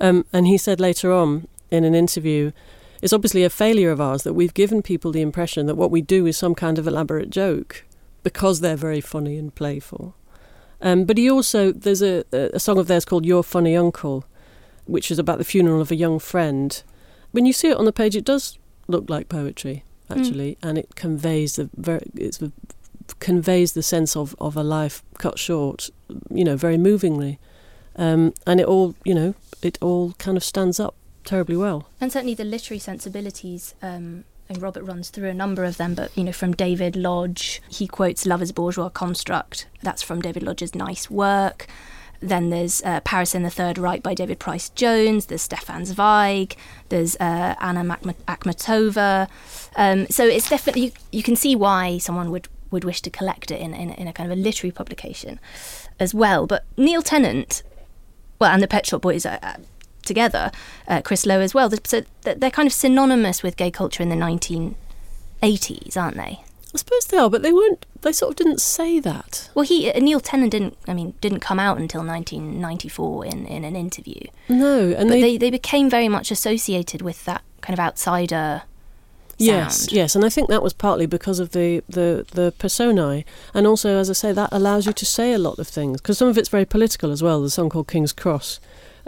[0.00, 2.52] Um, and he said later on in an interview,
[3.04, 6.00] it's obviously a failure of ours that we've given people the impression that what we
[6.00, 7.84] do is some kind of elaborate joke
[8.22, 10.16] because they're very funny and playful.
[10.80, 14.24] Um, but he also, there's a, a song of theirs called Your Funny Uncle,
[14.86, 16.82] which is about the funeral of a young friend.
[17.32, 20.94] When you see it on the page, it does look like poetry, actually, and it
[20.94, 22.52] conveys the very, it's the,
[23.20, 25.90] conveys the sense of, of a life cut short,
[26.30, 27.38] you know, very movingly.
[27.96, 31.88] Um, and it all, you know, it all kind of stands up terribly well.
[32.00, 36.16] And certainly the literary sensibilities, um, and Robert runs through a number of them, but
[36.16, 39.66] you know, from David Lodge, he quotes Love as Bourgeois Construct.
[39.82, 41.66] That's from David Lodge's Nice Work.
[42.20, 45.26] Then there's uh, Paris in the Third Reich by David Pryce-Jones.
[45.26, 46.56] There's Stefan Zweig.
[46.88, 49.28] There's uh, Anna Akhmatova.
[49.76, 53.50] Um, so it's definitely you, you can see why someone would, would wish to collect
[53.50, 55.38] it in, in, in a kind of a literary publication
[56.00, 56.46] as well.
[56.46, 57.62] But Neil Tennant,
[58.38, 59.56] well, and the Pet Shop Boys uh,
[60.04, 60.50] together,
[60.88, 61.70] uh, Chris Lowe as well.
[61.84, 66.44] So they're kind of synonymous with gay culture in the 1980s, aren't they?
[66.74, 67.86] I suppose they are, but they weren't.
[68.02, 69.48] They sort of didn't say that.
[69.54, 70.76] Well, he uh, Neil Tennant didn't.
[70.88, 74.20] I mean, didn't come out until 1994 in, in an interview.
[74.48, 78.62] No, and But they, they, they became very much associated with that kind of outsider
[79.38, 79.92] yes, sound.
[79.92, 83.96] yes, and I think that was partly because of the the the personae, and also,
[83.96, 86.36] as I say, that allows you to say a lot of things because some of
[86.36, 87.40] it's very political as well.
[87.40, 88.60] There's a song called King's Cross,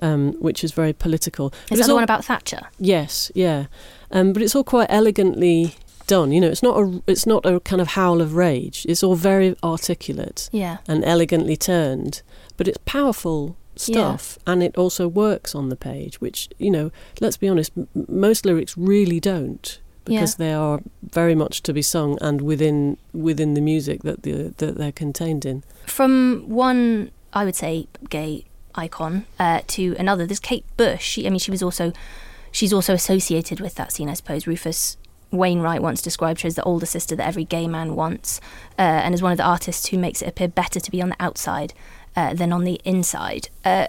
[0.02, 1.50] um, which is very political.
[1.50, 2.62] But Is it's that the all- one about Thatcher?
[2.78, 3.66] Yes, yeah,
[4.10, 5.74] um, but it's all quite elegantly
[6.06, 6.32] done.
[6.32, 8.86] You know, it's not a it's not a kind of howl of rage.
[8.88, 10.78] It's all very articulate Yeah.
[10.88, 12.22] and elegantly turned,
[12.56, 17.36] but it's powerful stuff and it also works on the page which you know let's
[17.36, 20.46] be honest m- most lyrics really don't because Yeah.
[20.46, 24.78] they are very much to be sung and within within the music that the that
[24.78, 28.44] they're contained in From one, I would say, gay
[28.76, 30.26] icon uh, to another.
[30.26, 31.02] There's Kate Bush.
[31.02, 31.92] She, I mean, she was also,
[32.52, 34.46] she's also associated with that scene, I suppose.
[34.46, 34.96] Rufus
[35.30, 38.40] Wainwright once described her as the older sister that every gay man wants,
[38.78, 41.08] uh, and as one of the artists who makes it appear better to be on
[41.10, 41.74] the outside
[42.14, 43.48] uh, than on the inside.
[43.64, 43.86] Uh,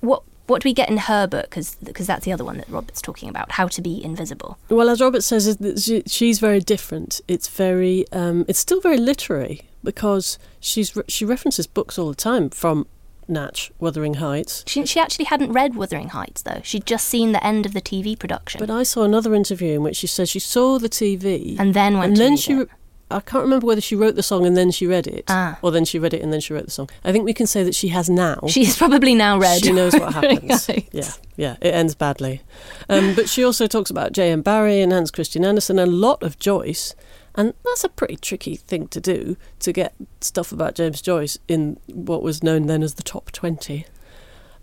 [0.00, 1.50] what what do we get in her book?
[1.50, 3.52] Because that's the other one that Robert's talking about.
[3.52, 4.58] How to be invisible.
[4.68, 9.62] well as robert says she, she's very different it's very um, it's still very literary
[9.84, 12.86] because she's she references books all the time from
[13.30, 16.60] natch wuthering heights She, she actually hadn't read Wuthering Heights though.
[16.64, 19.82] She'd just seen the end of the TV production, but i saw another interview in
[19.82, 22.68] which she says she saw the tv and then went and to then she it.
[23.12, 25.58] I can't remember whether she wrote the song and then she read it, Ah.
[25.62, 26.88] or then she read it and then she wrote the song.
[27.02, 28.38] I think we can say that she has now.
[28.46, 29.64] She's probably now read.
[29.64, 30.68] She knows what happens.
[30.92, 32.42] Yeah, yeah, it ends badly.
[32.88, 34.42] Um, but she also talks about J.M.
[34.42, 36.94] Barrie and Hans Christian Andersen, and a lot of Joyce,
[37.34, 41.78] and that's a pretty tricky thing to do to get stuff about James Joyce in
[41.86, 43.86] what was known then as the top twenty.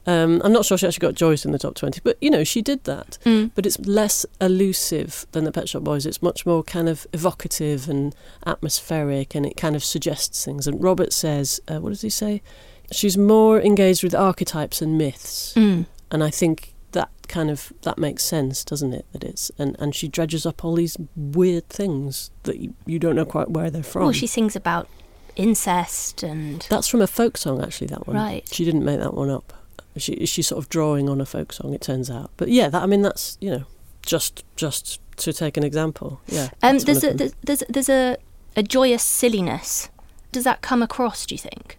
[0.06, 2.46] Um, I'm not sure she actually got Joyce in the top 20, but you know,
[2.46, 3.18] she did that.
[3.26, 3.52] Mm.
[3.56, 6.06] But it's less elusive than the Pet Shop Boys.
[6.06, 10.66] It's much more kind of evocative and atmospheric, and it kind of suggests things.
[10.66, 12.42] And Robert says, uh, what does he say?
[12.90, 15.88] She's more engaged with archetypes and myths, Mm.
[16.10, 19.06] and I think that kind of that makes sense, doesn't it?
[19.12, 23.16] That it's and and she dredges up all these weird things that you, you don't
[23.16, 24.04] know quite where they're from.
[24.04, 24.88] Well, she sings about
[25.36, 27.88] incest and That's from a folk song, actually.
[27.88, 28.16] That one.
[28.16, 28.48] Right.
[28.52, 29.54] She didn't make that one up.
[29.98, 31.74] She she's sort of drawing on a folk song.
[31.74, 32.32] It turns out.
[32.38, 33.64] But yeah, that I mean, that's you know,
[34.06, 36.22] just just to take an example.
[36.28, 36.50] Yeah.
[36.62, 38.18] um, there's a there's there's, there's a,
[38.56, 39.90] a joyous silliness.
[40.32, 41.26] does that come across?
[41.26, 41.78] Do you think?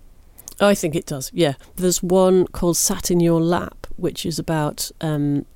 [0.60, 1.30] I think it does.
[1.32, 4.90] Yeah, there's one called "Sat in Your Lap," which is about.
[5.00, 5.46] Um,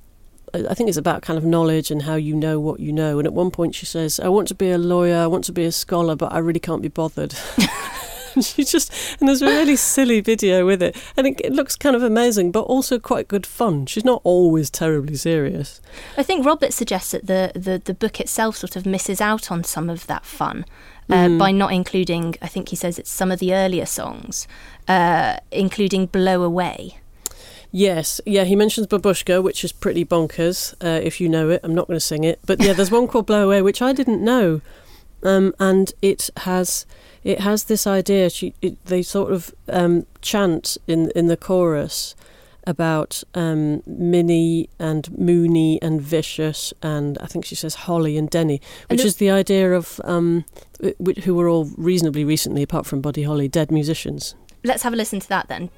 [0.53, 3.17] I think it's about kind of knowledge and how you know what you know.
[3.17, 5.51] And at one point, she says, "I want to be a lawyer, I want to
[5.51, 7.33] be a scholar, but I really can't be bothered."
[8.41, 11.95] she just and there's a really silly video with it, and it, it looks kind
[11.95, 13.85] of amazing, but also quite good fun.
[13.85, 15.81] She's not always terribly serious.
[16.17, 19.63] I think Robert suggests that the, the, the book itself sort of misses out on
[19.63, 20.65] some of that fun
[21.09, 24.47] uh, by not including, I think he says it's some of the earlier songs,
[24.87, 26.97] uh, including Blow Away.
[27.75, 30.75] Yes, yeah, he mentions Babushka, which is pretty bonkers.
[30.75, 33.07] Uh, if you know it, I'm not going to sing it, but yeah, there's one
[33.07, 34.61] called Blow Away, which I didn't know,
[35.23, 36.85] um, and it has
[37.23, 38.29] it has this idea.
[38.29, 42.15] She, it, they sort of um, chant in in the chorus
[42.67, 48.61] about um, Minnie and Mooney and Vicious and I think she says Holly and Denny,
[48.87, 50.45] which And is the idea of um,
[51.23, 54.35] who were all reasonably recently, apart from Buddy Holly, dead musicians.
[54.63, 55.71] Let's have a listen to that then.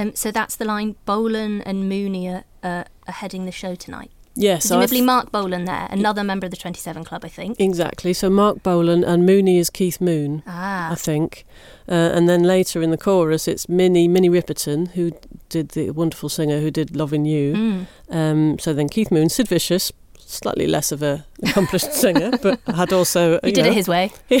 [0.00, 4.10] Um, so that's the line Bolan and Mooney uh, are heading the show tonight.
[4.36, 7.56] Yes, so Presumably I've- Marc Bolan there, another member of the 27 Club, I think.
[7.60, 8.12] exactly.
[8.12, 10.42] So Marc Bolan and Mooney is Keith Moon.
[10.46, 10.92] Ah.
[10.92, 11.44] I think.
[11.88, 15.12] Uh, and then later in the chorus, it's Minnie, Minnie Riperton, who
[15.48, 17.54] did the wonderful singer who did Loving You.
[17.54, 17.86] Mm.
[18.08, 22.92] Um, so then Keith Moon, Sid Vicious, slightly less of a accomplished singer, but had
[22.92, 23.40] also.
[23.42, 24.12] He you did know, it his way.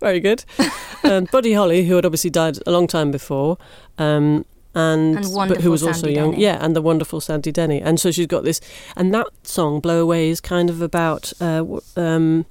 [0.00, 0.44] Very good.
[1.02, 3.58] and Buddy Holly, who had obviously died a long time before.
[3.98, 4.44] Um,
[4.76, 6.42] and, And but who was also Sandy young, Denny.
[6.42, 8.60] yeah, and the wonderful Sandy Denny, and so she's got this,
[8.94, 11.64] and that song "Blow Away" is kind of about uh,
[11.96, 12.44] um,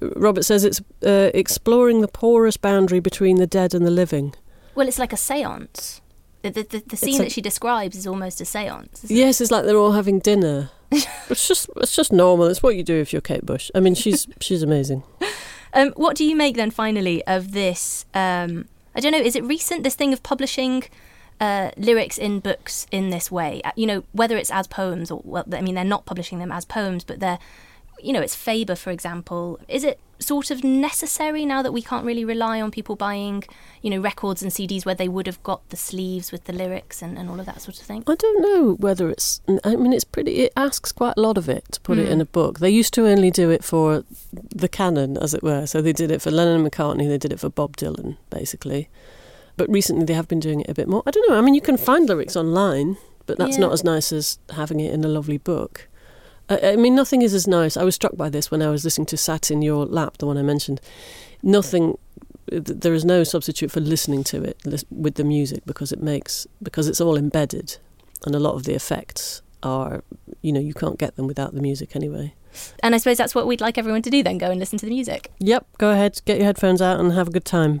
[0.00, 4.34] Robert says it's uh, exploring the porous boundary between the dead and the living.
[4.74, 6.00] Well, it's like a seance.
[6.42, 9.04] The, the, the, scene a- that she describes is almost a seance.
[9.04, 9.18] isn't it?
[9.18, 10.70] Yes, it's like they're all having dinner.
[10.92, 12.46] it's just it's just normal.
[12.46, 13.70] It's what you do if you're Kate Bush.
[13.74, 15.02] I mean, she's she's amazing.
[15.72, 18.04] Um, what do you make then, finally, of this?
[18.14, 19.18] Um, I don't know.
[19.18, 19.82] Is it recent?
[19.82, 20.84] This thing of publishing
[21.40, 23.60] uh, lyrics in books in this way.
[23.64, 26.52] Uh, You know, whether it's as poems or well, I mean, they're not publishing them
[26.52, 27.38] as poems, but they're,
[28.02, 29.58] you know, it's Faber, for example.
[29.68, 33.44] Is it sort of necessary now that we can't really rely on people buying,
[33.82, 37.02] you know, records and CDs where they would have got the sleeves with the lyrics
[37.02, 38.04] and, and all of that sort of thing?
[38.06, 39.40] I don't know whether it's.
[39.64, 40.36] I mean, it's pretty.
[40.44, 42.60] It asks quite a lot of it to put it in a book.
[42.60, 45.66] They used to only do it for the canon, as it were.
[45.66, 47.08] So they did it for Lennon and McCartney.
[47.08, 48.88] They did it for Bob Dylan, basically.
[49.56, 51.02] But recently, they have been doing it a bit more.
[51.06, 51.38] I don't know.
[51.38, 53.60] I mean, you can find lyrics online, but that's Yeah.
[53.66, 55.88] not as nice as having it in a lovely book.
[56.48, 57.76] I, I mean, nothing is as nice.
[57.76, 60.26] I was struck by this when I was listening to "Sat in Your Lap," the
[60.26, 60.80] one I mentioned.
[61.42, 61.98] Nothing.
[62.50, 66.88] There is no substitute for listening to it with the music because it makes because
[66.88, 67.78] it's all embedded
[68.26, 70.04] and a lot of the effects are
[70.42, 72.34] you know you can't get them without the music anyway
[72.82, 74.84] And I suppose that's what we'd like everyone to do then go and listen to
[74.84, 75.30] the music.
[75.38, 77.80] yep go ahead get your headphones out and have a good time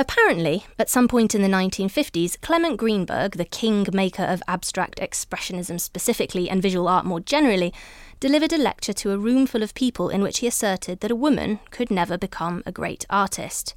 [0.00, 5.80] Apparently, at some point in the 1950s, Clement Greenberg, the king maker of abstract expressionism
[5.80, 7.74] specifically and visual art more generally,
[8.20, 11.16] delivered a lecture to a room full of people in which he asserted that a
[11.16, 13.74] woman could never become a great artist.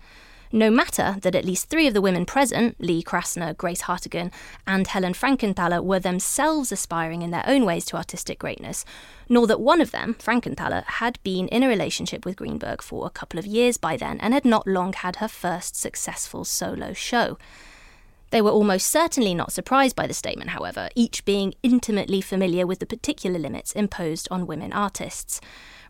[0.54, 4.32] No matter that at least three of the women present, Lee Krasner, Grace Hartigan,
[4.68, 8.84] and Helen Frankenthaler, were themselves aspiring in their own ways to artistic greatness,
[9.30, 13.12] nor that one of them, Frankenthaler, had been in a relationship with Greenberg for a
[13.12, 17.38] couple of years by then and had not long had her first successful solo show.
[18.32, 22.80] They were almost certainly not surprised by the statement, however, each being intimately familiar with
[22.80, 25.40] the particular limits imposed on women artists.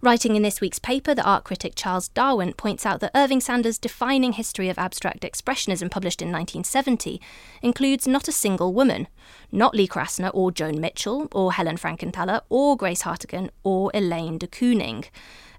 [0.04, 3.78] Writing in this week's paper, the art critic Charles Darwent points out that Irving Sandler's
[3.78, 7.22] defining history of abstract expressionism, published in 1970,
[7.62, 9.08] includes not a single woman,
[9.52, 14.48] not Lee Krasner or Joan Mitchell or Helen Frankenthaler or Grace Hartigan or Elaine de
[14.48, 15.06] Kooning.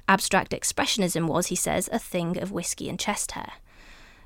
[0.08, 3.52] Abstract expressionism was, he says, a thing of whiskey and chest hair.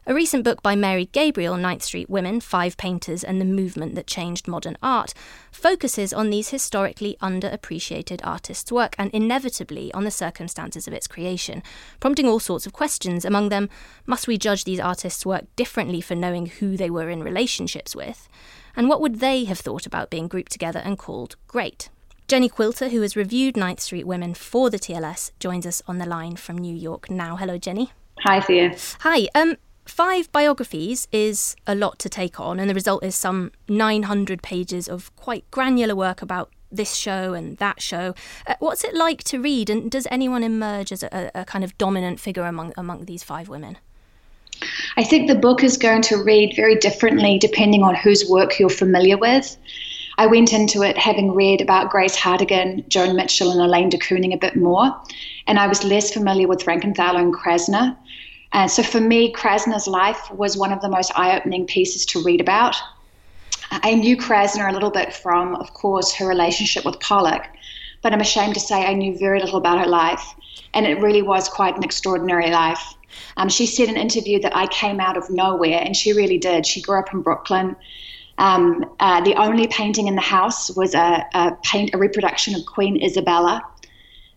[0.09, 4.07] A recent book by Mary Gabriel, Ninth Street Women, Five Painters and the Movement That
[4.07, 5.13] Changed Modern Art,
[5.51, 11.61] focuses on these historically underappreciated artists' work and inevitably on the circumstances of its creation,
[11.99, 13.25] prompting all sorts of questions.
[13.25, 13.69] Among them,
[14.07, 18.29] must we judge these artists' work differently for knowing who they were in relationships with?
[18.77, 21.89] And what would they have thought about being grouped together and called great?
[22.29, 26.07] Jenny Quilter, who has reviewed Ninth Street Women for the TLS, joins us on the
[26.07, 27.35] line from New York now.
[27.35, 27.91] Hello, Jenny.
[28.21, 28.77] Hi, Thea.
[29.01, 29.29] Hi.
[29.35, 34.43] Um, five biographies is a lot to take on, and the result is some 900
[34.43, 38.15] pages of quite granular work about this show and that show.
[38.47, 41.77] Uh, what's it like to read, and does anyone emerge as a, a kind of
[41.79, 43.79] dominant figure among among these five women?
[44.97, 48.71] I think the book is going to read very differently depending on whose work you're
[48.71, 49.57] familiar with.
[50.19, 54.33] I went into it having read about Grace Hartigan, Joan Mitchell, and Elaine de Kooning
[54.33, 54.99] a bit more,
[55.47, 57.97] and I was less familiar with Frankenthaler and Krasner.
[58.57, 62.23] And so for me, Krasner's life was one of the most eye opening pieces to
[62.23, 62.75] read about.
[63.71, 67.45] I knew Krasner a little bit from, of course, her relationship with Pollock,
[68.01, 70.25] but I'm ashamed to say I knew very little about her life,
[70.73, 72.95] and it really was quite an extraordinary life.
[73.37, 76.39] Um, she said in an interview that I came out of nowhere, and she really
[76.39, 76.65] did.
[76.65, 77.77] She grew up in Brooklyn.
[78.39, 82.65] Um, uh, the only painting in the house was a, a paint, a reproduction of
[82.65, 83.63] Queen Isabella.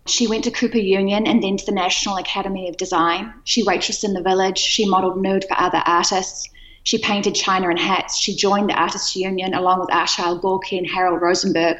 [0.05, 3.33] She went to Cooper Union and then to the National Academy of Design.
[3.43, 4.57] She waitressed in the village.
[4.57, 6.49] She modeled nude for other artists.
[6.83, 8.17] She painted china and hats.
[8.17, 11.77] She joined the Artists Union along with Arshile Gorky and Harold Rosenberg.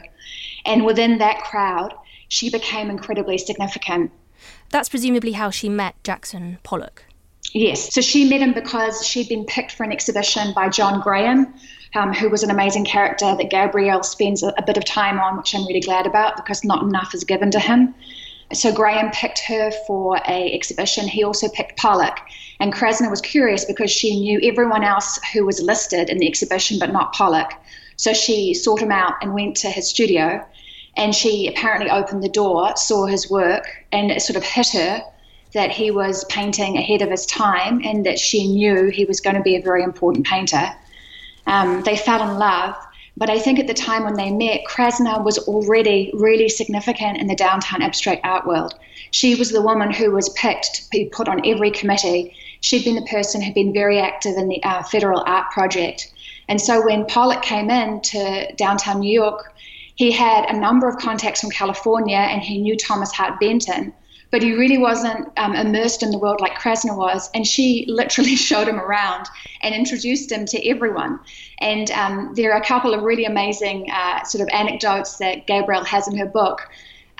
[0.65, 1.93] And within that crowd,
[2.27, 4.11] she became incredibly significant.
[4.69, 7.05] That's presumably how she met Jackson Pollock.
[7.53, 11.53] Yes, so she met him because she'd been picked for an exhibition by John Graham,
[11.95, 15.37] um, who was an amazing character that Gabrielle spends a, a bit of time on,
[15.37, 17.95] which I'm really glad about because not enough is given to him.
[18.53, 21.07] So Graham picked her for a exhibition.
[21.07, 22.19] He also picked Pollock,
[22.59, 26.77] and Krasner was curious because she knew everyone else who was listed in the exhibition,
[26.79, 27.53] but not Pollock.
[27.95, 30.45] So she sought him out and went to his studio,
[30.97, 35.03] and she apparently opened the door, saw his work, and it sort of hit her
[35.53, 39.35] that he was painting ahead of his time, and that she knew he was going
[39.35, 40.71] to be a very important painter.
[41.47, 42.75] Um, they fell in love.
[43.17, 47.27] But I think at the time when they met, Krasner was already really significant in
[47.27, 48.75] the downtown abstract art world.
[49.11, 52.33] She was the woman who was picked to be put on every committee.
[52.61, 56.13] She'd been the person who'd been very active in the uh, Federal Art Project.
[56.47, 59.53] And so when Pollock came in to downtown New York,
[59.95, 63.93] he had a number of contacts from California and he knew Thomas Hart Benton
[64.31, 67.29] but he really wasn't um, immersed in the world like Krasner was.
[67.33, 69.27] And she literally showed him around
[69.61, 71.19] and introduced him to everyone.
[71.59, 75.85] And um, there are a couple of really amazing uh, sort of anecdotes that Gabrielle
[75.85, 76.69] has in her book.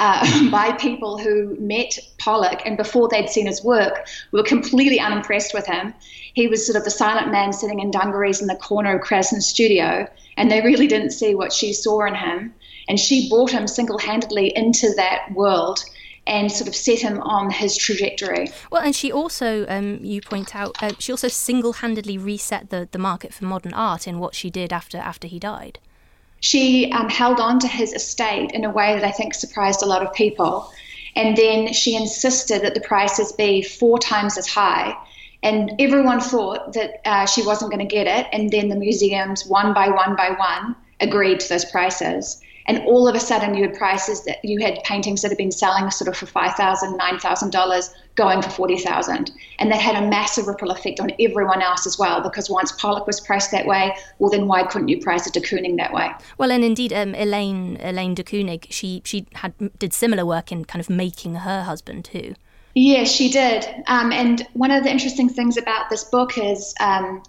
[0.01, 5.53] Uh, by people who met Pollock and before they'd seen his work were completely unimpressed
[5.53, 5.93] with him.
[6.33, 9.47] He was sort of the silent man sitting in dungarees in the corner of Krasner's
[9.47, 10.07] studio,
[10.37, 12.53] and they really didn't see what she saw in him.
[12.87, 15.83] And she brought him single handedly into that world
[16.29, 18.51] and sort of set him on his trajectory.
[18.71, 22.99] Well, and she also, um, you point out, uh, she also single-handedly reset the, the
[22.99, 25.79] market for modern art in what she did after after he died.
[26.39, 29.87] She um, held on to his estate in a way that I think surprised a
[29.87, 30.71] lot of people,
[31.15, 34.95] and then she insisted that the prices be four times as high.
[35.41, 39.47] And everyone thought that uh, she wasn't going to get it, and then the museums,
[39.47, 43.63] one by one by one, agreed to those prices and all of a sudden you
[43.63, 47.93] had prices that you had paintings that had been selling sort of for $5,000, $9,000
[48.13, 52.21] going for 40,000 and that had a massive ripple effect on everyone else as well
[52.21, 55.41] because once Pollock was priced that way well then why couldn't you price it de
[55.41, 56.11] Kooning that way?
[56.37, 60.63] Well and indeed um, Elaine Elaine de Kooning she she had did similar work in
[60.65, 62.35] kind of making her husband too.
[62.75, 63.65] Yeah, she did.
[63.87, 67.23] Um, and one of the interesting things about this book is um,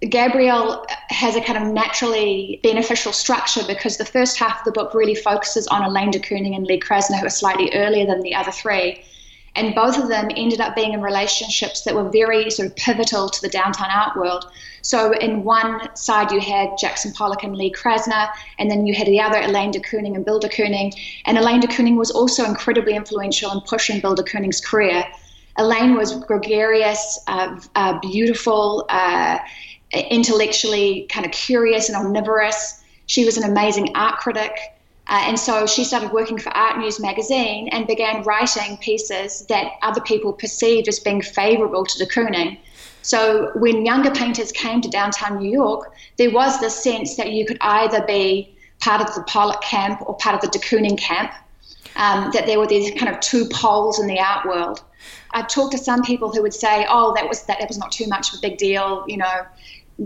[0.00, 4.94] Gabrielle has a kind of naturally beneficial structure because the first half of the book
[4.94, 8.34] really focuses on Elaine de Kooning and Lee Krasner, who are slightly earlier than the
[8.34, 9.02] other three.
[9.56, 13.28] And both of them ended up being in relationships that were very sort of pivotal
[13.28, 14.48] to the downtown art world.
[14.82, 18.28] So, in one side, you had Jackson Pollock and Lee Krasner,
[18.60, 20.92] and then you had the other, Elaine de Kooning and Bill de Kooning.
[21.24, 25.04] And Elaine de Kooning was also incredibly influential in pushing Bill de Kooning's career.
[25.56, 29.38] Elaine was gregarious, uh, uh, beautiful, uh,
[29.92, 32.82] intellectually kind of curious and omnivorous.
[33.06, 34.58] She was an amazing art critic.
[35.06, 39.72] Uh, and so she started working for Art News magazine and began writing pieces that
[39.80, 42.58] other people perceived as being favorable to de Kooning.
[43.00, 47.46] So when younger painters came to downtown New York, there was this sense that you
[47.46, 51.32] could either be part of the Pollock camp or part of the de Kooning camp,
[51.96, 54.82] um, that there were these kind of two poles in the art world.
[55.30, 57.92] I've talked to some people who would say, "Oh, that was that, that was not
[57.92, 59.46] too much of a big deal," you know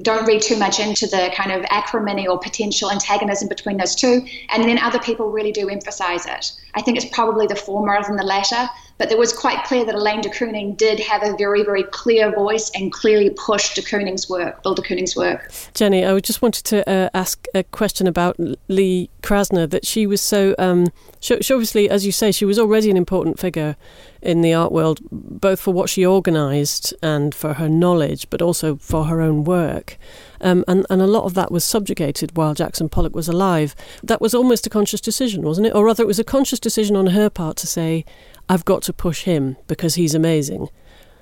[0.01, 4.25] don't read too much into the kind of acrimony or potential antagonism between those two.
[4.51, 6.53] And then other people really do emphasize it.
[6.75, 8.69] I think it's probably the former than the latter.
[9.03, 12.31] But it was quite clear that Elaine de Kooning did have a very, very clear
[12.31, 15.51] voice and clearly pushed de Kooning's work, Bill de Kooning's work.
[15.75, 18.37] Jenny, I just wanted to uh, ask a question about
[18.69, 19.69] Lee Krasner.
[19.69, 20.87] That she was so, um,
[21.19, 23.75] she, she obviously, as you say, she was already an important figure
[24.23, 28.77] in the art world, both for what she organised and for her knowledge, but also
[28.77, 29.99] for her own work.
[30.43, 33.75] Um, and, and a lot of that was subjugated while Jackson Pollock was alive.
[34.03, 35.75] That was almost a conscious decision, wasn't it?
[35.75, 38.05] Or rather, it was a conscious decision on her part to say,
[38.49, 40.69] I've got to push him because he's amazing.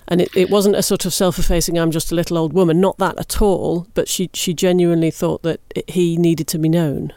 [0.09, 2.81] And it, it wasn't a sort of self effacing, I'm just a little old woman,
[2.81, 7.13] not that at all, but she, she genuinely thought that he needed to be known.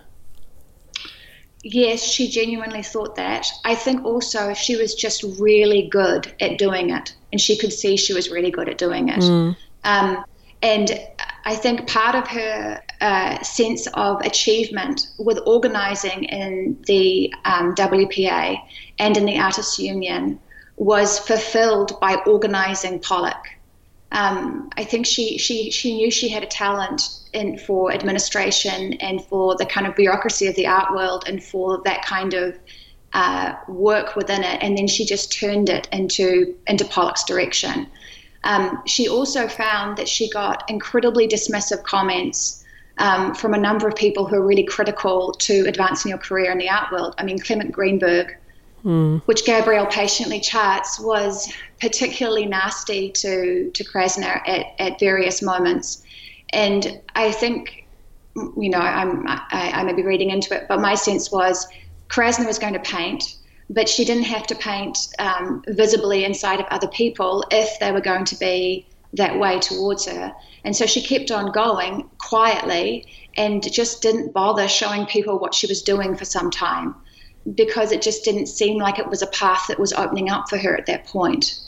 [1.64, 3.48] Yes, she genuinely thought that.
[3.64, 7.96] I think also she was just really good at doing it, and she could see
[7.96, 9.22] she was really good at doing it.
[9.22, 9.56] Mm.
[9.86, 10.26] Um,
[10.62, 10.92] and
[11.46, 18.58] I think part of her uh, sense of achievement with organising in the um, WPA
[18.98, 20.40] and in the Artists Union
[20.78, 23.50] was fulfilled by organising Pollock.
[24.14, 27.02] Um, I think she, she, she knew she had a talent
[27.34, 31.82] in, for administration and for the kind of bureaucracy of the art world and for
[31.84, 32.58] that kind of
[33.14, 34.62] uh, work within it.
[34.62, 37.88] And then she just turned it into, into Pollock's direction.
[38.44, 42.64] Um, she also found that she got incredibly dismissive comments
[42.98, 46.58] um, from a number of people who are really critical to advancing your career in
[46.58, 47.16] the art world.
[47.18, 48.38] I mean, Clement Greenberg,
[48.86, 49.22] mm.
[49.26, 56.04] which Gabrielle patiently charts, was particularly nasty to, to Krasner at, at various moments.
[56.52, 57.88] And I think,
[58.36, 61.68] you know, I'm, I, I may be reading into it, but my sense was
[62.10, 63.38] Krasner was going to paint
[63.70, 68.02] but she didn't have to paint um, visibly inside of other people if they were
[68.02, 70.34] going to be that way towards her.
[70.64, 73.06] And so she kept on going quietly
[73.38, 76.96] and just didn't bother showing people what she was doing for some time
[77.56, 80.58] because it just didn't seem like it was a path that was opening up for
[80.58, 81.60] her at that point.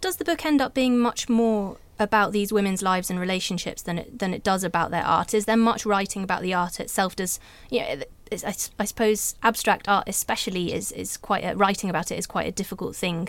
[0.00, 3.98] Does the book end up being much more about these women's lives and relationships than
[3.98, 5.34] it than it does about their art?
[5.34, 7.14] Is there much writing about the art itself?
[7.16, 8.02] Does you know,
[8.32, 12.46] I, I suppose abstract art, especially, is is quite a, writing about it is quite
[12.46, 13.28] a difficult thing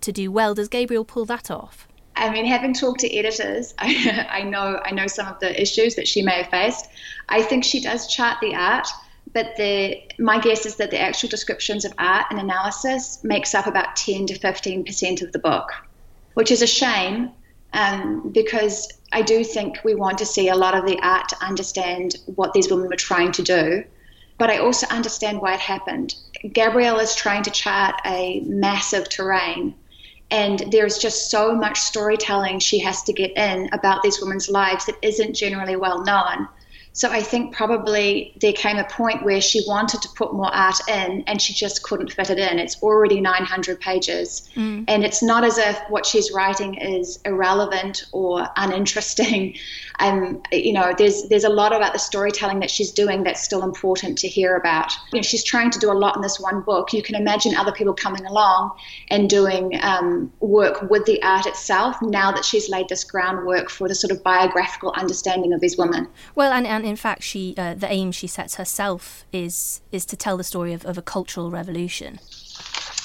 [0.00, 0.54] to do well.
[0.54, 1.88] Does Gabriel pull that off?
[2.16, 5.94] I mean, having talked to editors, I, I know I know some of the issues
[5.96, 6.86] that she may have faced.
[7.28, 8.86] I think she does chart the art,
[9.32, 13.66] but the my guess is that the actual descriptions of art and analysis makes up
[13.66, 15.72] about 10 to 15 percent of the book,
[16.34, 17.32] which is a shame
[17.72, 21.44] um, because I do think we want to see a lot of the art to
[21.44, 23.84] understand what these women were trying to do
[24.38, 26.14] but I also understand why it happened.
[26.52, 29.74] Gabrielle is trying to chart a massive terrain,
[30.30, 34.86] and there's just so much storytelling she has to get in about these women's lives
[34.86, 36.48] that isn't generally well known.
[36.94, 40.78] So I think probably there came a point where she wanted to put more art
[40.88, 42.60] in and she just couldn't fit it in.
[42.60, 44.48] It's already 900 pages.
[44.54, 44.84] Mm.
[44.86, 49.56] And it's not as if what she's writing is irrelevant or uninteresting.
[50.00, 53.62] Um, you know, there's there's a lot about the storytelling that she's doing that's still
[53.62, 54.92] important to hear about.
[55.12, 56.92] You know, she's trying to do a lot in this one book.
[56.92, 58.76] You can imagine other people coming along
[59.08, 63.86] and doing um, work with the art itself now that she's laid this groundwork for
[63.86, 66.08] the sort of biographical understanding of these women.
[66.34, 70.16] Well, and, and in fact, she uh, the aim she sets herself is is to
[70.16, 72.18] tell the story of, of a cultural revolution.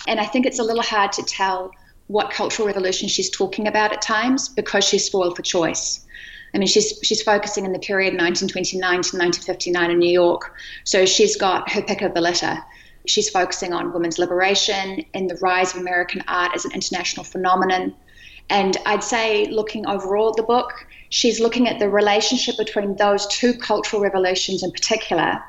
[0.08, 1.72] And I think it's a little hard to tell
[2.08, 6.06] what cultural revolution she's talking about at times because she's spoiled for choice.
[6.54, 11.06] I mean, she's she's focusing in the period 1929 to 1959 in New York, so
[11.06, 12.58] she's got her pick of the litter.
[13.06, 17.96] she's focusing on women's liberation and the rise of American art as an international phenomenon.
[18.50, 23.28] And I'd say, looking overall at the book, she's looking at the relationship between those
[23.28, 25.44] two cultural revolutions in particular.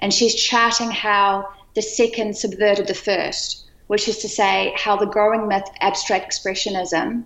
[0.00, 5.06] And she's charting how the second subverted the first, which is to say, how the
[5.06, 7.24] growing myth abstract expressionism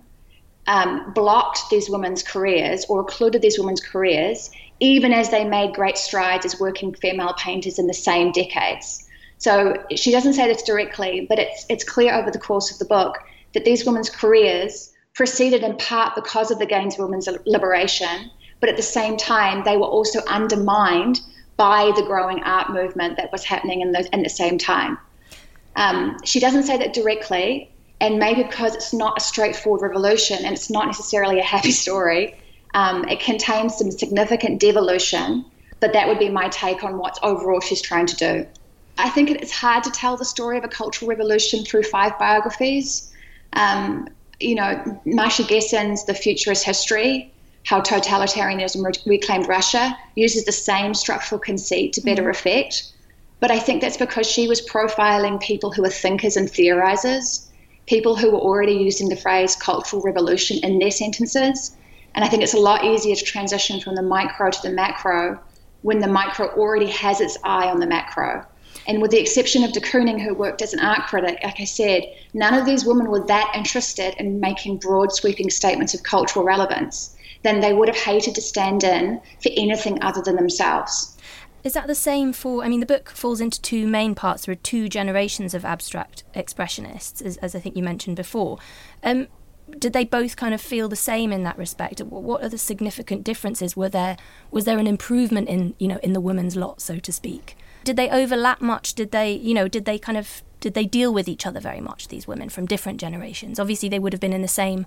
[0.67, 5.97] um, blocked these women's careers or occluded these women's careers, even as they made great
[5.97, 9.05] strides as working female painters in the same decades.
[9.39, 12.85] So she doesn't say this directly, but it's, it's clear over the course of the
[12.85, 13.17] book
[13.53, 18.69] that these women's careers proceeded in part because of the gains of women's liberation, but
[18.69, 21.19] at the same time, they were also undermined
[21.57, 24.97] by the growing art movement that was happening in the, in the same time.
[25.75, 30.55] Um, she doesn't say that directly, and maybe because it's not a straightforward revolution and
[30.55, 32.33] it's not necessarily a happy story,
[32.73, 35.43] um, it contains some significant devolution,
[35.81, 38.47] but that would be my take on what overall she's trying to do.
[38.97, 43.11] I think it's hard to tell the story of a cultural revolution through five biographies.
[43.51, 44.07] Um,
[44.39, 47.31] you know, Masha Gessen's The Future is History,
[47.65, 52.31] How Totalitarianism Reclaimed Russia, uses the same structural conceit to better mm-hmm.
[52.31, 52.91] effect.
[53.39, 57.47] But I think that's because she was profiling people who are thinkers and theorizers,
[57.85, 61.75] people who were already using the phrase cultural revolution in their sentences.
[62.15, 65.39] And I think it's a lot easier to transition from the micro to the macro
[65.81, 68.45] when the micro already has its eye on the macro.
[68.89, 71.63] And with the exception of de Kooning, who worked as an art critic, like I
[71.63, 76.43] said, none of these women were that interested in making broad, sweeping statements of cultural
[76.43, 77.15] relevance.
[77.43, 81.15] Then they would have hated to stand in for anything other than themselves.
[81.63, 82.63] Is that the same for?
[82.63, 84.47] I mean, the book falls into two main parts.
[84.47, 88.57] There are two generations of abstract expressionists, as, as I think you mentioned before.
[89.03, 89.27] Um,
[89.77, 91.99] did they both kind of feel the same in that respect?
[92.01, 93.77] What are the significant differences?
[93.77, 94.17] Were there
[94.49, 97.55] was there an improvement in you know in the women's lot, so to speak?
[97.83, 98.93] Did they overlap much?
[98.93, 101.81] Did they you know did they kind of did they deal with each other very
[101.81, 102.07] much?
[102.09, 103.59] These women from different generations.
[103.59, 104.85] Obviously, they would have been in the same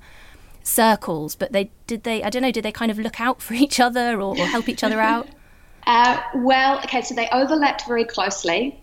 [0.62, 3.54] circles, but they did they I don't know did they kind of look out for
[3.54, 5.28] each other or, or help each other out?
[5.84, 8.80] Uh, well, okay, so they overlapped very closely.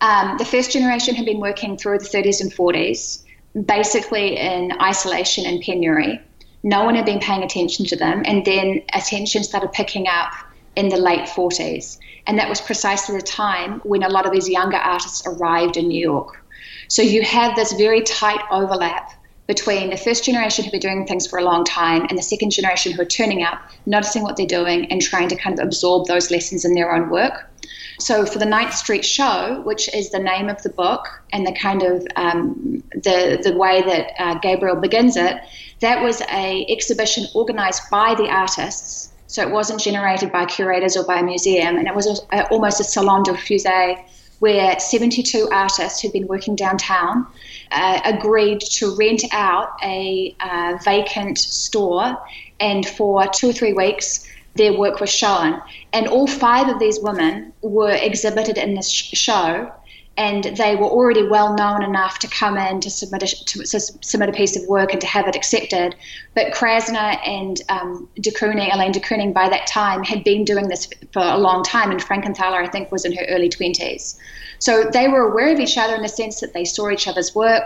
[0.00, 3.22] Um, the first generation had been working through the 30s and 40s,
[3.66, 6.20] basically in isolation and penury.
[6.62, 10.32] No one had been paying attention to them, and then attention started picking up
[10.76, 11.98] in the late 40s.
[12.30, 15.88] And that was precisely the time when a lot of these younger artists arrived in
[15.88, 16.40] New York.
[16.86, 19.10] So you have this very tight overlap
[19.48, 22.50] between the first generation who've been doing things for a long time and the second
[22.50, 26.06] generation who are turning up, noticing what they're doing, and trying to kind of absorb
[26.06, 27.50] those lessons in their own work.
[27.98, 31.52] So for the Ninth Street Show, which is the name of the book and the
[31.52, 35.36] kind of um, the the way that uh, Gabriel begins it,
[35.80, 39.09] that was a exhibition organized by the artists.
[39.30, 42.80] So it wasn't generated by curators or by a museum, and it was a, almost
[42.80, 44.02] a salon des refusés
[44.40, 47.28] where 72 artists who'd been working downtown
[47.70, 52.18] uh, agreed to rent out a uh, vacant store,
[52.58, 54.26] and for two or three weeks,
[54.56, 55.62] their work was shown.
[55.92, 59.72] And all five of these women were exhibited in this sh- show,
[60.20, 63.80] and they were already well known enough to come in to submit a, to, to
[63.80, 65.96] submit a piece of work and to have it accepted.
[66.34, 70.68] But Krasner and um, de Kooning, Elaine de Kooning, by that time had been doing
[70.68, 74.18] this for a long time, and Frankenthaler, I think, was in her early 20s.
[74.58, 77.34] So they were aware of each other in the sense that they saw each other's
[77.34, 77.64] work.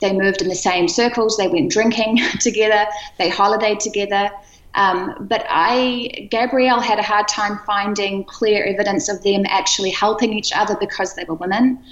[0.00, 1.36] They moved in the same circles.
[1.36, 2.86] They went drinking together.
[3.18, 4.30] They holidayed together.
[4.74, 10.32] Um, but I, Gabrielle had a hard time finding clear evidence of them actually helping
[10.34, 11.82] each other because they were women.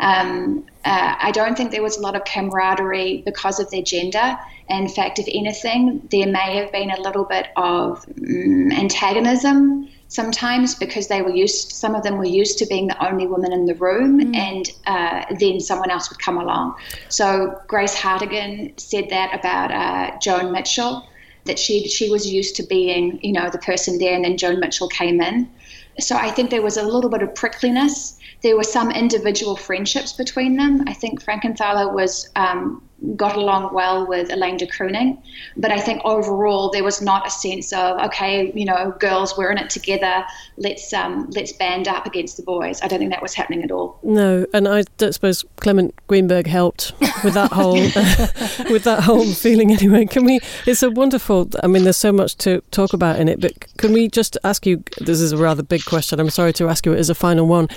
[0.00, 4.38] Um, uh, I don't think there was a lot of camaraderie because of their gender.
[4.68, 10.74] In fact, if anything, there may have been a little bit of um, antagonism sometimes
[10.74, 13.66] because they were used some of them were used to being the only woman in
[13.66, 14.34] the room mm.
[14.34, 16.74] and uh, then someone else would come along
[17.10, 21.06] so grace hartigan said that about uh, joan mitchell
[21.48, 24.60] that she she was used to being you know the person there and then joan
[24.60, 25.50] mitchell came in.
[25.98, 28.16] So i think there was a little bit of prickliness.
[28.42, 30.84] There were some individual friendships between them.
[30.86, 35.22] I think frankenthaler was um, got along well with Elaine de Kooning.
[35.56, 39.50] But I think overall there was not a sense of, okay, you know, girls, we're
[39.50, 40.24] in it together.
[40.56, 42.80] Let's um, let's band up against the boys.
[42.82, 43.98] I don't think that was happening at all.
[44.02, 46.92] No, and I don't suppose Clement Greenberg helped
[47.22, 47.74] with that whole
[48.70, 49.72] with that whole feeling.
[49.72, 50.40] Anyway, can we?
[50.66, 51.48] It's a wonderful.
[51.62, 54.66] I mean, there's so much to talk about in it, but can we just ask
[54.66, 54.82] you?
[55.00, 56.18] This is a rather big question.
[56.18, 57.68] I'm sorry to ask you it as a final one.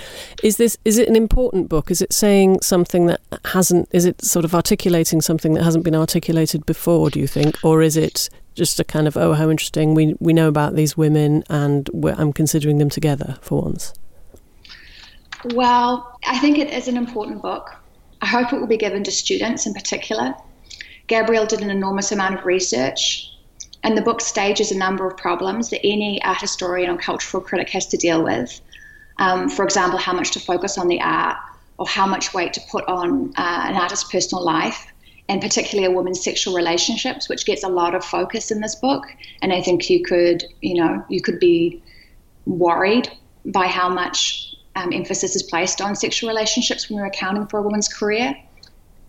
[0.42, 1.90] Is this is it an important book?
[1.90, 3.88] Is it saying something that hasn't?
[3.92, 4.54] Is it sort of
[5.12, 7.10] articulating something that hasn't been articulated before?
[7.10, 10.32] Do you think, or is it just a kind of oh how interesting we we
[10.32, 13.94] know about these women and I'm considering them together for once?
[15.54, 17.74] Well, I think it is an important book.
[18.20, 20.34] I hope it will be given to students in particular.
[21.08, 23.28] Gabrielle did an enormous amount of research,
[23.82, 27.70] and the book stages a number of problems that any art historian or cultural critic
[27.70, 28.60] has to deal with.
[29.18, 31.36] Um, for example, how much to focus on the art,
[31.78, 34.86] or how much weight to put on uh, an artist's personal life,
[35.32, 39.06] and particularly a woman's sexual relationships, which gets a lot of focus in this book.
[39.40, 41.82] And I think you could, you know, you could be
[42.44, 43.10] worried
[43.46, 47.62] by how much um, emphasis is placed on sexual relationships when we're accounting for a
[47.62, 48.36] woman's career.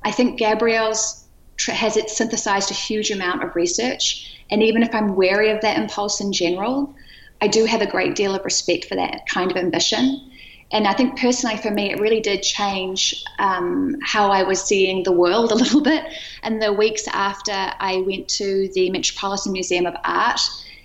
[0.03, 1.25] I think Gabrielle's
[1.67, 5.77] has it synthesized a huge amount of research, and even if I'm wary of that
[5.77, 6.95] impulse in general,
[7.41, 10.31] I do have a great deal of respect for that kind of ambition.
[10.73, 15.03] And I think personally, for me, it really did change um, how I was seeing
[15.03, 16.03] the world a little bit.
[16.41, 20.41] And the weeks after I went to the Metropolitan Museum of Art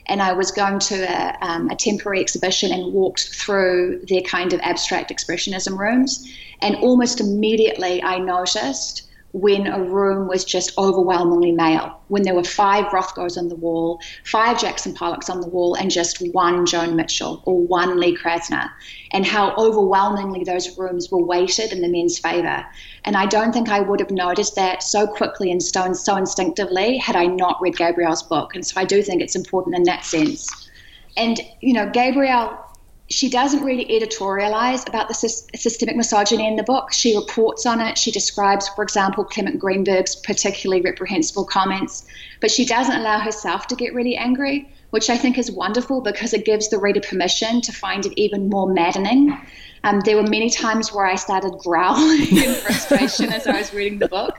[0.07, 4.53] and I was going to a, um, a, temporary exhibition and walked through their kind
[4.53, 6.27] of abstract expressionism rooms.
[6.61, 9.08] And almost immediately I noticed
[9.41, 14.01] when a room was just overwhelmingly male, when there were five Rothkos on the wall,
[14.25, 18.69] five Jackson Pollocks on the wall, and just one Joan Mitchell or one Lee Krasner,
[19.13, 22.67] and how overwhelmingly those rooms were weighted in the men's favour.
[23.05, 26.99] And I don't think I would have noticed that so quickly and so, so instinctively
[26.99, 28.55] had I not read Gabrielle's book.
[28.55, 30.69] And so I do think it's important in that sense.
[31.17, 32.68] And, you know, Gabrielle
[33.11, 36.93] she doesn't really editorialize about the systemic misogyny in the book.
[36.93, 37.97] She reports on it.
[37.97, 42.07] She describes, for example, Clement Greenberg's particularly reprehensible comments,
[42.41, 46.35] but she doesn't allow herself to get really angry, which I think is wonderful because
[46.35, 49.39] it gives the reader permission to find it even more maddening.
[49.85, 54.01] Um, there were many times where I started growling in frustration as I was reading
[54.01, 54.39] the book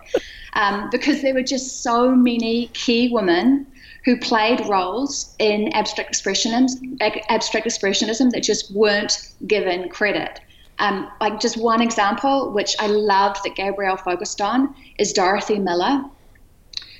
[0.53, 3.65] um, because there were just so many key women
[4.05, 6.97] who played roles in abstract expressionism,
[7.29, 10.39] abstract expressionism that just weren't given credit.
[10.79, 16.03] Um, like just one example, which I loved that Gabrielle focused on, is Dorothy Miller.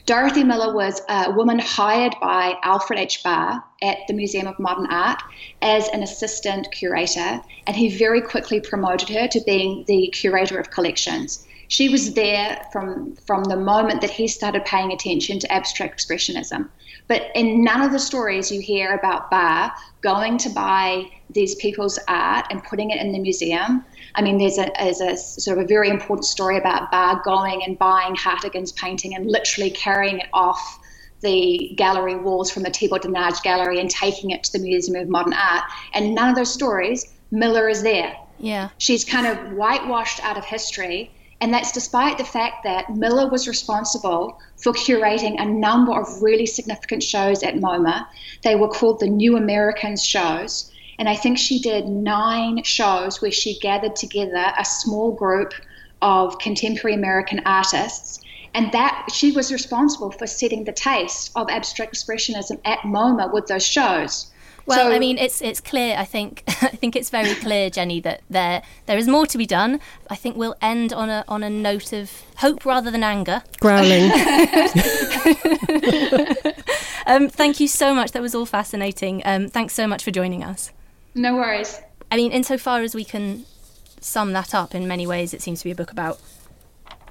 [0.06, 3.24] Dorothy Miller was a woman hired by Alfred H.
[3.24, 5.22] Barr at the Museum of Modern Art
[5.62, 10.72] as an assistant curator, and he very quickly promoted her to being the curator of
[10.72, 11.48] collections.
[11.70, 16.68] She was there from, from the moment that he started paying attention to abstract expressionism.
[17.08, 22.00] But in none of the stories you hear about Barr going to buy these people's
[22.08, 23.86] art and putting it in the museum.
[24.16, 27.62] I mean, there's a, there's a sort of a very important story about Barr going
[27.64, 30.80] and buying Hartigan's painting and literally carrying it off
[31.22, 35.00] the gallery walls from the Tibor de Nagy gallery and taking it to the Museum
[35.00, 35.66] of Modern Art.
[35.94, 38.16] And none of those stories, Miller is there.
[38.40, 38.70] Yeah.
[38.80, 41.12] She's kind of whitewashed out of history
[41.42, 46.46] and that's despite the fact that Miller was responsible for curating a number of really
[46.46, 48.08] significant shows at MoMA.
[48.44, 50.72] They were called the New Americans shows.
[50.98, 55.54] And I think she did nine shows where she gathered together a small group
[56.02, 58.20] of contemporary American artists.
[58.54, 63.48] And that she was responsible for setting the taste of abstract expressionism at MoMA with
[63.48, 64.30] those shows.
[64.70, 65.96] Well, So- I mean, it's it's clear.
[65.98, 69.46] I think I think it's very clear, Jenny, that there there is more to be
[69.46, 69.80] done.
[70.10, 73.42] I think we'll end on a on a note of hope rather than anger.
[73.60, 74.12] Growling.
[77.06, 78.12] Um, thank you so much.
[78.12, 79.24] That was all fascinating.
[79.26, 80.72] Um, thanks so much for joining us.
[81.16, 81.82] No worries.
[82.12, 83.46] I mean, insofar as we can
[84.00, 86.20] sum that up, in many ways, it seems to be a book about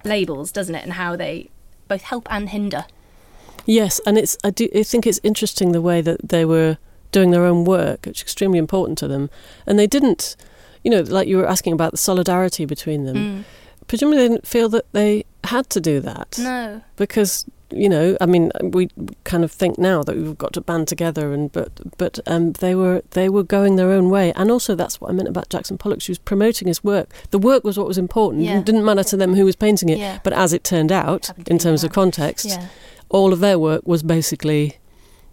[0.05, 1.51] labels, doesn't it, and how they
[1.89, 2.85] both help and hinder.
[3.67, 6.79] Yes, and it's I do I think it's interesting the way that they were
[7.13, 9.31] doing their own work, which is extremely important to them,
[9.67, 10.37] and they didn't,
[10.85, 13.17] you know, like you were asking about the solidarity between them.
[13.17, 13.45] Mm.
[13.87, 16.83] Presumably, they didn't feel that they had to do that No.
[16.97, 18.89] because you know, I mean, we
[19.25, 22.75] kind of think now that we've got to band together, and but but um, they
[22.75, 25.77] were they were going their own way, and also that's what I meant about Jackson
[25.77, 26.01] Pollock.
[26.01, 27.11] She was promoting his work.
[27.31, 28.45] The work was what was important.
[28.45, 28.59] Yeah.
[28.59, 29.99] It didn't matter to them who was painting it.
[29.99, 30.19] Yeah.
[30.25, 32.69] But as it turned out, to in terms of context, Yeah.
[33.11, 34.79] all of their work was basically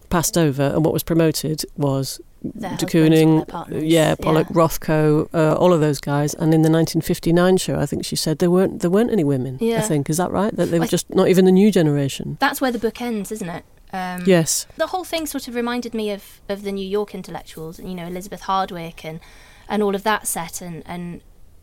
[0.10, 5.28] passed over, and what was promoted was de husbands or their Kooning, yeah, Pollock, Rothko,
[5.34, 6.34] uh, all of those guys.
[6.36, 9.58] And in the 1959 show, I think she said there weren't there weren't any women.
[9.60, 9.80] Yeah.
[9.80, 10.56] I think is that right?
[10.56, 12.38] That they were just not even the new generation.
[12.40, 13.66] That's where the book ends, isn't it?
[13.94, 14.68] Um, Yes.
[14.78, 17.96] the whole thing sort of reminded me of, of the New York intellectuals, and you
[17.96, 19.20] know Elizabeth Hardwick and
[19.68, 21.22] and all of that set, and and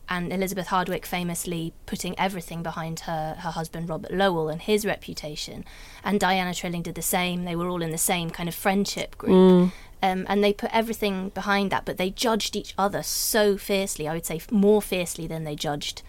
[0.09, 5.63] and Elizabeth Hardwick famously putting everything behind her her husband Robert Lowell and his reputation,
[6.03, 7.45] and Diana Trilling did the same.
[7.45, 9.71] They were all in the same kind of friendship group.
[10.01, 14.05] Um, and they put everything behind that, but they judged each other so fiercely.
[14.07, 16.01] I would say more fiercely than they judged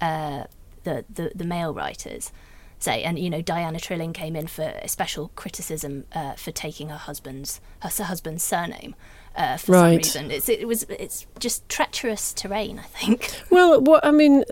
[0.00, 0.44] uh,
[0.84, 2.32] the, the the male writers
[2.78, 6.88] say and you know Diana Trilling came in for a special criticism uh, for taking
[6.88, 8.96] her husband's her s- husband's surname
[9.36, 10.04] uh, for Right.
[10.04, 10.30] some reason.
[10.30, 13.30] It's, it was it's just treacherous terrain, I think.
[13.50, 14.44] Well, what I mean,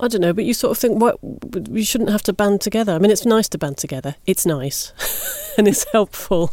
[0.00, 1.18] I don't know, but you sort of think, what
[1.68, 2.92] we shouldn't have to band together.
[2.92, 4.14] I mean, it's nice to band together.
[4.26, 4.92] It's nice,
[5.58, 6.52] and it's helpful.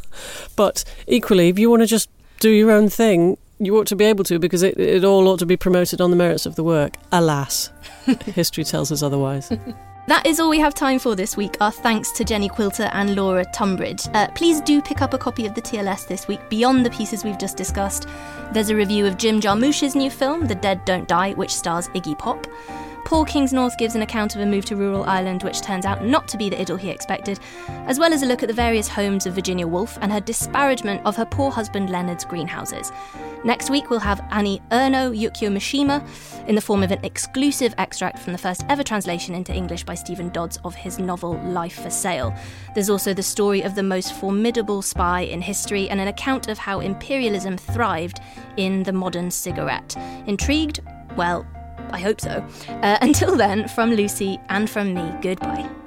[0.56, 4.06] But equally, if you want to just do your own thing, you ought to be
[4.06, 6.64] able to because it, it all ought to be promoted on the merits of the
[6.64, 6.96] work.
[7.12, 7.70] Alas,
[8.26, 9.52] history tells us otherwise.
[10.08, 11.58] That is all we have time for this week.
[11.60, 14.08] Our thanks to Jenny Quilter and Laura Tunbridge.
[14.14, 17.26] Uh, please do pick up a copy of the TLS this week beyond the pieces
[17.26, 18.08] we've just discussed.
[18.54, 22.18] There's a review of Jim Jarmusch's new film, The Dead Don't Die, which stars Iggy
[22.18, 22.48] Pop.
[23.08, 26.28] Paul Kingsnorth gives an account of a move to rural Ireland, which turns out not
[26.28, 27.40] to be the idyll he expected,
[27.86, 31.02] as well as a look at the various homes of Virginia Woolf and her disparagement
[31.06, 32.92] of her poor husband Leonard's greenhouses.
[33.46, 36.06] Next week, we'll have Annie Ernaux Yukio Mishima
[36.50, 39.96] in the form of an exclusive extract from the first ever translation into English by
[39.96, 42.36] Stephen Dodds of his novel Life for Sale.
[42.74, 46.58] There's also the story of the most formidable spy in history and an account of
[46.58, 48.20] how imperialism thrived
[48.58, 49.96] in the modern cigarette.
[50.26, 50.82] Intrigued?
[51.16, 51.48] Well,
[51.92, 52.46] I hope so.
[52.70, 55.87] Uh, until then, from Lucy and from me, goodbye.